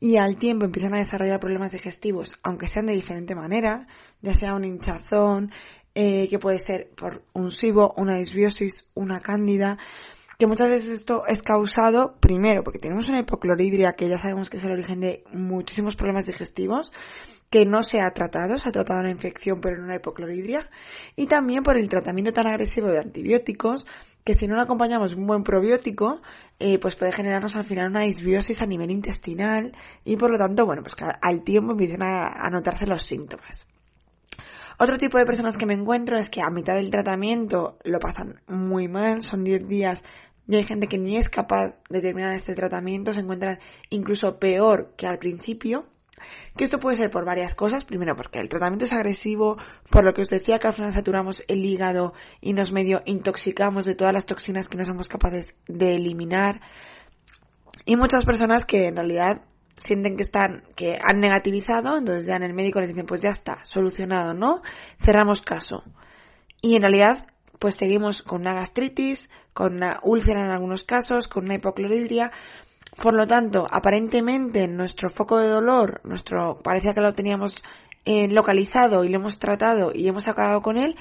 y 0.00 0.16
al 0.16 0.38
tiempo 0.38 0.64
empiezan 0.64 0.94
a 0.94 1.00
desarrollar 1.00 1.38
problemas 1.38 1.72
digestivos, 1.72 2.32
aunque 2.42 2.70
sean 2.70 2.86
de 2.86 2.94
diferente 2.94 3.34
manera, 3.34 3.86
ya 4.22 4.32
sea 4.32 4.54
un 4.54 4.64
hinchazón, 4.64 5.50
eh, 5.98 6.28
que 6.28 6.38
puede 6.38 6.58
ser 6.58 6.90
por 6.94 7.22
un 7.32 7.50
SIBO, 7.50 7.94
una 7.96 8.18
disbiosis, 8.18 8.86
una 8.92 9.18
cándida, 9.18 9.78
que 10.38 10.46
muchas 10.46 10.68
veces 10.68 10.90
esto 10.90 11.22
es 11.26 11.40
causado, 11.40 12.16
primero, 12.20 12.62
porque 12.62 12.78
tenemos 12.78 13.08
una 13.08 13.20
hipocloridria, 13.20 13.94
que 13.96 14.06
ya 14.06 14.18
sabemos 14.18 14.50
que 14.50 14.58
es 14.58 14.64
el 14.64 14.72
origen 14.72 15.00
de 15.00 15.24
muchísimos 15.32 15.96
problemas 15.96 16.26
digestivos, 16.26 16.92
que 17.48 17.64
no 17.64 17.82
se 17.82 18.00
ha 18.02 18.10
tratado, 18.10 18.58
se 18.58 18.68
ha 18.68 18.72
tratado 18.72 19.00
una 19.00 19.10
infección 19.10 19.58
pero 19.62 19.76
en 19.76 19.84
una 19.84 19.96
hipocloridria, 19.96 20.68
y 21.16 21.28
también 21.28 21.62
por 21.62 21.78
el 21.78 21.88
tratamiento 21.88 22.30
tan 22.30 22.46
agresivo 22.46 22.88
de 22.88 22.98
antibióticos, 22.98 23.86
que 24.22 24.34
si 24.34 24.46
no 24.46 24.56
lo 24.56 24.62
acompañamos 24.62 25.14
un 25.14 25.26
buen 25.26 25.44
probiótico, 25.44 26.20
eh, 26.58 26.78
pues 26.78 26.94
puede 26.94 27.12
generarnos 27.12 27.56
al 27.56 27.64
final 27.64 27.88
una 27.88 28.02
disbiosis 28.02 28.60
a 28.60 28.66
nivel 28.66 28.90
intestinal, 28.90 29.72
y 30.04 30.18
por 30.18 30.30
lo 30.30 30.36
tanto, 30.36 30.66
bueno, 30.66 30.82
pues 30.82 30.94
al 31.22 31.42
tiempo 31.42 31.72
empiezan 31.72 32.02
a, 32.02 32.26
a 32.34 32.50
notarse 32.50 32.86
los 32.86 33.00
síntomas. 33.00 33.66
Otro 34.78 34.98
tipo 34.98 35.18
de 35.18 35.24
personas 35.24 35.56
que 35.56 35.66
me 35.66 35.74
encuentro 35.74 36.18
es 36.18 36.28
que 36.28 36.42
a 36.42 36.50
mitad 36.50 36.74
del 36.74 36.90
tratamiento 36.90 37.78
lo 37.84 37.98
pasan 37.98 38.40
muy 38.46 38.88
mal, 38.88 39.22
son 39.22 39.42
10 39.42 39.66
días 39.66 40.02
y 40.48 40.56
hay 40.56 40.64
gente 40.64 40.86
que 40.86 40.98
ni 40.98 41.16
es 41.16 41.28
capaz 41.28 41.78
de 41.90 42.00
terminar 42.00 42.32
este 42.32 42.54
tratamiento, 42.54 43.12
se 43.12 43.20
encuentran 43.20 43.58
incluso 43.90 44.38
peor 44.38 44.94
que 44.96 45.06
al 45.06 45.18
principio. 45.18 45.86
Que 46.56 46.64
esto 46.64 46.78
puede 46.78 46.96
ser 46.96 47.10
por 47.10 47.26
varias 47.26 47.54
cosas. 47.54 47.84
Primero, 47.84 48.14
porque 48.16 48.38
el 48.38 48.48
tratamiento 48.48 48.86
es 48.86 48.92
agresivo, 48.92 49.56
por 49.90 50.04
lo 50.04 50.14
que 50.14 50.22
os 50.22 50.28
decía 50.28 50.58
que 50.58 50.66
al 50.66 50.72
final 50.72 50.92
saturamos 50.92 51.44
el 51.46 51.64
hígado 51.64 52.14
y 52.40 52.52
nos 52.52 52.72
medio 52.72 53.02
intoxicamos 53.04 53.84
de 53.84 53.94
todas 53.94 54.14
las 54.14 54.24
toxinas 54.24 54.68
que 54.68 54.78
no 54.78 54.84
somos 54.84 55.08
capaces 55.08 55.54
de 55.68 55.96
eliminar. 55.96 56.60
Y 57.84 57.96
muchas 57.96 58.24
personas 58.24 58.64
que 58.64 58.86
en 58.86 58.96
realidad 58.96 59.42
sienten 59.76 60.16
que 60.16 60.22
están, 60.22 60.62
que 60.74 60.98
han 61.02 61.20
negativizado, 61.20 61.96
entonces 61.98 62.26
ya 62.26 62.36
en 62.36 62.42
el 62.42 62.54
médico 62.54 62.80
les 62.80 62.88
dicen, 62.88 63.06
pues 63.06 63.20
ya 63.20 63.30
está, 63.30 63.64
solucionado, 63.64 64.34
¿no? 64.34 64.62
Cerramos 64.98 65.40
caso. 65.40 65.84
Y 66.62 66.76
en 66.76 66.82
realidad, 66.82 67.26
pues 67.58 67.74
seguimos 67.74 68.22
con 68.22 68.40
una 68.40 68.54
gastritis, 68.54 69.28
con 69.52 69.74
una 69.76 70.00
úlcera 70.02 70.44
en 70.44 70.50
algunos 70.50 70.84
casos, 70.84 71.28
con 71.28 71.44
una 71.44 71.54
hipocloridria. 71.54 72.32
Por 73.02 73.14
lo 73.14 73.26
tanto, 73.26 73.66
aparentemente 73.70 74.66
nuestro 74.66 75.10
foco 75.10 75.38
de 75.38 75.48
dolor, 75.48 76.00
nuestro, 76.04 76.60
parecía 76.62 76.94
que 76.94 77.00
lo 77.00 77.12
teníamos 77.12 77.62
eh, 78.04 78.28
localizado 78.28 79.04
y 79.04 79.10
lo 79.10 79.18
hemos 79.18 79.38
tratado 79.38 79.90
y 79.94 80.08
hemos 80.08 80.28
acabado 80.28 80.60
con 80.62 80.76
él, 80.78 80.96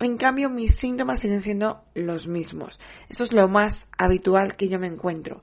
en 0.00 0.16
cambio, 0.16 0.50
mis 0.50 0.76
síntomas 0.76 1.20
siguen 1.20 1.40
siendo 1.40 1.82
los 1.94 2.26
mismos. 2.26 2.80
Eso 3.08 3.22
es 3.22 3.32
lo 3.32 3.48
más 3.48 3.88
habitual 3.96 4.56
que 4.56 4.68
yo 4.68 4.78
me 4.78 4.88
encuentro. 4.88 5.42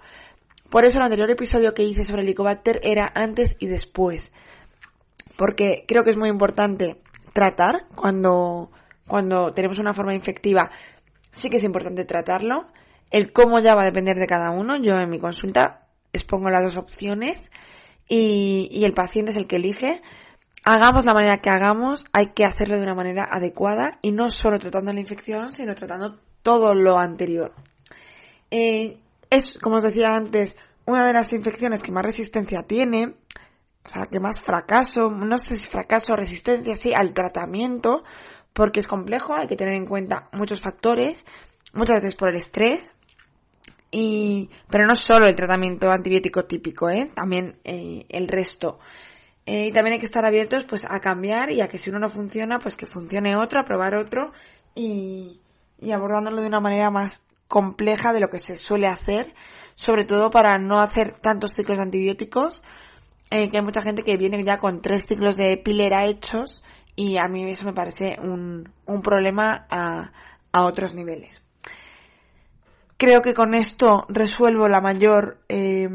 Por 0.72 0.86
eso 0.86 1.00
el 1.00 1.04
anterior 1.04 1.30
episodio 1.30 1.74
que 1.74 1.84
hice 1.84 2.06
sobre 2.06 2.22
el 2.22 2.30
Helicobacter 2.30 2.80
era 2.82 3.12
antes 3.14 3.58
y 3.60 3.68
después. 3.68 4.32
Porque 5.38 5.84
creo 5.86 6.06
que 6.06 6.12
es 6.12 6.18
muy 6.18 6.30
importante 6.30 7.02
tratar 7.34 7.88
cuando, 7.94 8.72
cuando 9.06 9.52
tenemos 9.52 9.80
una 9.80 9.94
forma 9.94 10.16
infectiva. 10.16 10.72
Sí 11.34 11.50
que 11.50 11.58
es 11.58 11.66
importante 11.66 12.06
tratarlo. 12.06 12.68
El 13.10 13.34
cómo 13.34 13.60
ya 13.60 13.76
va 13.76 13.82
a 13.82 13.86
depender 13.86 14.16
de 14.16 14.28
cada 14.28 14.52
uno. 14.52 14.78
Yo 14.82 14.98
en 14.98 15.10
mi 15.10 15.20
consulta 15.20 15.90
expongo 16.14 16.50
las 16.50 16.64
dos 16.64 16.82
opciones 16.82 17.52
y, 18.08 18.70
y 18.72 18.86
el 18.86 18.94
paciente 18.94 19.32
es 19.32 19.38
el 19.38 19.48
que 19.48 19.58
elige. 19.58 20.02
Hagamos 20.64 21.04
la 21.04 21.14
manera 21.14 21.40
que 21.40 21.50
hagamos, 21.50 22.06
hay 22.14 22.28
que 22.34 22.46
hacerlo 22.46 22.78
de 22.78 22.84
una 22.84 22.96
manera 22.96 23.28
adecuada 23.30 24.00
y 24.02 24.14
no 24.14 24.30
solo 24.30 24.58
tratando 24.58 24.94
la 24.94 25.02
infección, 25.02 25.52
sino 25.52 25.76
tratando 25.76 26.18
todo 26.44 26.74
lo 26.74 26.98
anterior. 26.98 27.54
Eh, 28.52 29.02
es, 29.32 29.58
como 29.60 29.78
os 29.78 29.84
decía 29.84 30.14
antes, 30.14 30.56
una 30.86 31.08
de 31.08 31.14
las 31.14 31.34
infecciones 31.34 31.82
que 31.82 31.92
más 31.92 32.06
resistencia 32.06 32.64
tiene, 32.68 33.16
o 33.84 33.90
sea, 33.90 34.06
que 34.06 34.20
más 34.20 34.42
fracaso, 34.42 35.10
no 35.10 35.40
sé 35.40 35.56
si 35.56 35.66
fracaso 35.66 36.14
o 36.14 36.16
resistencia, 36.16 36.76
sí, 36.76 36.94
al 36.94 37.14
tratamiento, 37.14 38.04
porque 38.54 38.82
es 38.82 38.88
complejo, 38.88 39.34
hay 39.34 39.48
que 39.48 39.56
tener 39.56 39.76
en 39.76 39.88
cuenta 39.88 40.30
muchos 40.34 40.62
factores, 40.62 41.24
muchas 41.74 42.02
veces 42.02 42.16
por 42.16 42.30
el 42.30 42.36
estrés, 42.36 42.94
y, 43.90 44.50
pero 44.70 44.86
no 44.86 44.96
solo 44.96 45.28
el 45.28 45.36
tratamiento 45.36 45.90
antibiótico 45.90 46.46
típico, 46.46 46.90
¿eh? 46.90 47.10
también 47.16 47.58
eh, 47.64 48.06
el 48.10 48.28
resto. 48.28 48.80
Eh, 49.46 49.68
y 49.68 49.72
también 49.72 49.94
hay 49.94 50.00
que 50.00 50.06
estar 50.06 50.26
abiertos 50.26 50.66
pues 50.68 50.84
a 50.88 51.00
cambiar 51.00 51.52
y 51.52 51.62
a 51.62 51.68
que 51.68 51.78
si 51.78 51.90
uno 51.90 52.00
no 52.00 52.10
funciona, 52.10 52.60
pues 52.60 52.76
que 52.76 52.86
funcione 52.86 53.36
otro, 53.36 53.60
a 53.60 53.66
probar 53.66 53.96
otro 53.96 54.32
y, 54.76 55.42
y 55.80 55.92
abordándolo 55.92 56.42
de 56.42 56.48
una 56.48 56.60
manera 56.60 56.92
más 56.92 57.22
compleja 57.52 58.14
de 58.14 58.22
lo 58.22 58.30
que 58.30 58.40
se 58.40 58.56
suele 58.56 58.88
hacer, 58.88 59.36
sobre 59.76 60.06
todo 60.06 60.32
para 60.32 60.58
no 60.58 60.80
hacer 60.80 61.20
tantos 61.20 61.52
ciclos 61.52 61.78
de 61.78 61.84
antibióticos, 61.84 62.64
eh, 63.30 63.50
que 63.50 63.58
hay 63.58 63.64
mucha 63.64 63.82
gente 63.82 64.04
que 64.04 64.16
viene 64.16 64.42
ya 64.46 64.58
con 64.58 64.82
tres 64.82 65.06
ciclos 65.06 65.36
de 65.36 65.58
pilera 65.58 66.06
hechos 66.06 66.64
y 66.96 67.18
a 67.18 67.28
mí 67.28 67.52
eso 67.52 67.66
me 67.66 67.74
parece 67.74 68.18
un, 68.24 68.72
un 68.86 69.02
problema 69.02 69.68
a, 69.70 70.14
a 70.54 70.64
otros 70.64 70.94
niveles. 70.94 71.42
Creo 72.96 73.22
que 73.22 73.34
con 73.34 73.54
esto 73.54 74.06
resuelvo 74.08 74.70
la 74.70 74.80
mayor 74.80 75.42
eh, 75.50 75.90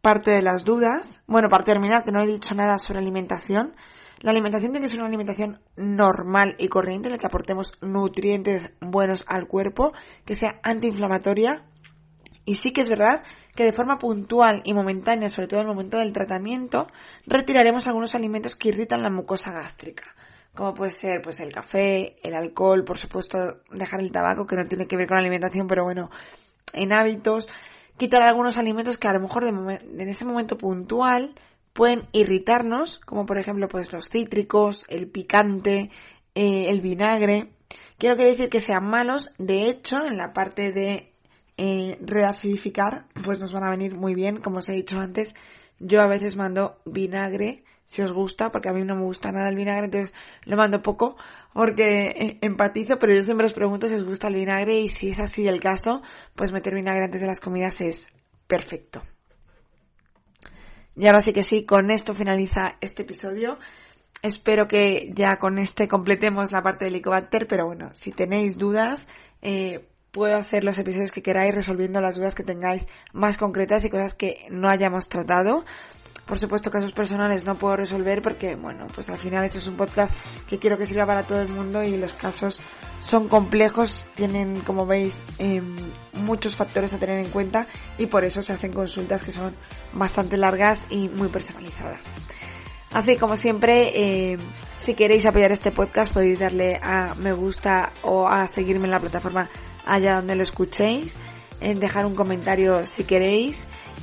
parte 0.00 0.30
de 0.30 0.40
las 0.40 0.64
dudas. 0.64 1.22
Bueno, 1.26 1.48
para 1.50 1.64
terminar, 1.64 2.04
que 2.04 2.12
no 2.12 2.22
he 2.22 2.26
dicho 2.26 2.54
nada 2.54 2.78
sobre 2.78 3.00
alimentación. 3.00 3.74
La 4.26 4.32
alimentación 4.32 4.72
tiene 4.72 4.84
que 4.84 4.90
ser 4.90 4.98
una 4.98 5.06
alimentación 5.06 5.60
normal 5.76 6.56
y 6.58 6.66
corriente 6.66 7.06
en 7.06 7.12
la 7.12 7.18
que 7.18 7.28
aportemos 7.28 7.70
nutrientes 7.80 8.72
buenos 8.80 9.24
al 9.28 9.46
cuerpo, 9.46 9.92
que 10.24 10.34
sea 10.34 10.58
antiinflamatoria. 10.64 11.64
Y 12.44 12.56
sí 12.56 12.72
que 12.72 12.80
es 12.80 12.88
verdad 12.88 13.22
que 13.54 13.62
de 13.62 13.72
forma 13.72 13.98
puntual 13.98 14.62
y 14.64 14.74
momentánea, 14.74 15.30
sobre 15.30 15.46
todo 15.46 15.60
en 15.60 15.68
el 15.68 15.72
momento 15.72 15.98
del 15.98 16.12
tratamiento, 16.12 16.88
retiraremos 17.24 17.86
algunos 17.86 18.16
alimentos 18.16 18.56
que 18.56 18.70
irritan 18.70 19.04
la 19.04 19.10
mucosa 19.10 19.52
gástrica. 19.52 20.02
Como 20.56 20.74
puede 20.74 20.90
ser 20.90 21.22
pues 21.22 21.38
el 21.38 21.52
café, 21.52 22.16
el 22.26 22.34
alcohol, 22.34 22.82
por 22.82 22.98
supuesto 22.98 23.38
dejar 23.70 24.00
el 24.00 24.10
tabaco, 24.10 24.44
que 24.44 24.56
no 24.56 24.64
tiene 24.64 24.88
que 24.88 24.96
ver 24.96 25.06
con 25.06 25.18
la 25.18 25.22
alimentación, 25.22 25.68
pero 25.68 25.84
bueno, 25.84 26.10
en 26.72 26.92
hábitos, 26.92 27.46
quitar 27.96 28.24
algunos 28.24 28.58
alimentos 28.58 28.98
que 28.98 29.06
a 29.06 29.12
lo 29.12 29.20
mejor 29.20 29.44
en 29.46 30.08
ese 30.08 30.24
momento 30.24 30.58
puntual 30.58 31.32
pueden 31.76 32.08
irritarnos, 32.12 32.98
como 33.00 33.26
por 33.26 33.38
ejemplo 33.38 33.68
pues 33.68 33.92
los 33.92 34.08
cítricos, 34.08 34.84
el 34.88 35.08
picante, 35.08 35.90
eh, 36.34 36.70
el 36.70 36.80
vinagre. 36.80 37.50
Quiero 37.98 38.16
decir 38.16 38.48
que 38.48 38.60
sean 38.60 38.86
malos, 38.86 39.30
de 39.38 39.68
hecho, 39.68 40.04
en 40.06 40.16
la 40.16 40.32
parte 40.32 40.72
de 40.72 41.12
eh, 41.58 41.98
reacidificar, 42.00 43.06
pues 43.22 43.38
nos 43.38 43.52
van 43.52 43.64
a 43.64 43.70
venir 43.70 43.94
muy 43.94 44.14
bien, 44.14 44.38
como 44.38 44.58
os 44.58 44.68
he 44.68 44.72
dicho 44.72 44.98
antes. 44.98 45.34
Yo 45.78 46.00
a 46.00 46.08
veces 46.08 46.36
mando 46.36 46.78
vinagre, 46.86 47.62
si 47.84 48.00
os 48.00 48.12
gusta, 48.12 48.50
porque 48.50 48.70
a 48.70 48.72
mí 48.72 48.82
no 48.82 48.96
me 48.96 49.02
gusta 49.02 49.30
nada 49.30 49.50
el 49.50 49.56
vinagre, 49.56 49.84
entonces 49.84 50.14
lo 50.44 50.56
mando 50.56 50.80
poco, 50.80 51.16
porque 51.52 52.06
eh, 52.08 52.38
empatizo, 52.40 52.96
pero 52.98 53.14
yo 53.14 53.22
siempre 53.22 53.46
os 53.46 53.52
pregunto 53.52 53.86
si 53.86 53.94
os 53.94 54.04
gusta 54.04 54.28
el 54.28 54.34
vinagre 54.34 54.78
y 54.80 54.88
si 54.88 55.10
es 55.10 55.20
así 55.20 55.46
el 55.46 55.60
caso, 55.60 56.00
pues 56.34 56.52
meter 56.52 56.74
vinagre 56.74 57.04
antes 57.04 57.20
de 57.20 57.26
las 57.26 57.40
comidas 57.40 57.82
es 57.82 58.06
perfecto. 58.46 59.02
Y 60.96 61.06
ahora 61.06 61.20
sí 61.20 61.32
que 61.32 61.44
sí, 61.44 61.64
con 61.64 61.90
esto 61.90 62.14
finaliza 62.14 62.76
este 62.80 63.02
episodio. 63.02 63.58
Espero 64.22 64.66
que 64.66 65.12
ya 65.14 65.36
con 65.36 65.58
este 65.58 65.88
completemos 65.88 66.52
la 66.52 66.62
parte 66.62 66.86
del 66.86 66.94
Helicobacter, 66.94 67.46
pero 67.46 67.66
bueno, 67.66 67.92
si 67.92 68.12
tenéis 68.12 68.56
dudas, 68.56 69.06
eh, 69.42 69.86
puedo 70.10 70.34
hacer 70.36 70.64
los 70.64 70.78
episodios 70.78 71.12
que 71.12 71.22
queráis 71.22 71.54
resolviendo 71.54 72.00
las 72.00 72.16
dudas 72.16 72.34
que 72.34 72.42
tengáis 72.42 72.86
más 73.12 73.36
concretas 73.36 73.84
y 73.84 73.90
cosas 73.90 74.14
que 74.14 74.46
no 74.50 74.70
hayamos 74.70 75.08
tratado. 75.08 75.66
Por 76.26 76.38
supuesto, 76.38 76.70
casos 76.70 76.92
personales 76.92 77.44
no 77.44 77.56
puedo 77.56 77.76
resolver 77.76 78.22
porque, 78.22 78.56
bueno, 78.56 78.86
pues 78.94 79.10
al 79.10 79.18
final 79.18 79.44
eso 79.44 79.58
es 79.58 79.66
un 79.66 79.76
podcast 79.76 80.12
que 80.48 80.58
quiero 80.58 80.78
que 80.78 80.86
sirva 80.86 81.06
para 81.06 81.26
todo 81.26 81.42
el 81.42 81.50
mundo 81.50 81.84
y 81.84 81.98
los 81.98 82.14
casos 82.14 82.58
son 83.04 83.28
complejos, 83.28 84.08
tienen, 84.16 84.62
como 84.62 84.86
veis, 84.86 85.20
em, 85.38 85.76
muchos 86.16 86.56
factores 86.56 86.92
a 86.92 86.98
tener 86.98 87.18
en 87.18 87.30
cuenta 87.30 87.66
y 87.98 88.06
por 88.06 88.24
eso 88.24 88.42
se 88.42 88.52
hacen 88.52 88.72
consultas 88.72 89.22
que 89.22 89.32
son 89.32 89.54
bastante 89.92 90.36
largas 90.36 90.78
y 90.90 91.08
muy 91.08 91.28
personalizadas. 91.28 92.00
Así 92.92 93.16
como 93.16 93.36
siempre, 93.36 93.90
eh, 93.94 94.38
si 94.82 94.94
queréis 94.94 95.26
apoyar 95.26 95.52
este 95.52 95.72
podcast 95.72 96.12
podéis 96.12 96.38
darle 96.38 96.78
a 96.82 97.14
me 97.16 97.32
gusta 97.32 97.92
o 98.02 98.28
a 98.28 98.46
seguirme 98.48 98.84
en 98.84 98.92
la 98.92 99.00
plataforma 99.00 99.50
allá 99.84 100.16
donde 100.16 100.36
lo 100.36 100.42
escuchéis, 100.42 101.12
en 101.60 101.80
dejar 101.80 102.06
un 102.06 102.14
comentario 102.14 102.84
si 102.84 103.04
queréis 103.04 103.58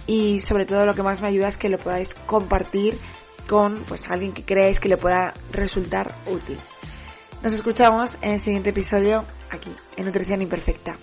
y 0.07 0.39
sobre 0.41 0.65
todo 0.65 0.85
lo 0.85 0.93
que 0.93 1.03
más 1.03 1.21
me 1.21 1.27
ayuda 1.27 1.49
es 1.49 1.57
que 1.57 1.69
lo 1.69 1.77
podáis 1.77 2.13
compartir 2.25 2.99
con 3.47 3.83
pues 3.87 4.09
alguien 4.09 4.33
que 4.33 4.43
creáis 4.43 4.79
que 4.79 4.89
le 4.89 4.97
pueda 4.97 5.33
resultar 5.51 6.15
útil. 6.25 6.57
Nos 7.41 7.53
escuchamos 7.53 8.17
en 8.21 8.33
el 8.33 8.41
siguiente 8.41 8.69
episodio 8.69 9.25
aquí 9.49 9.75
en 9.97 10.05
Nutrición 10.05 10.41
Imperfecta. 10.41 10.97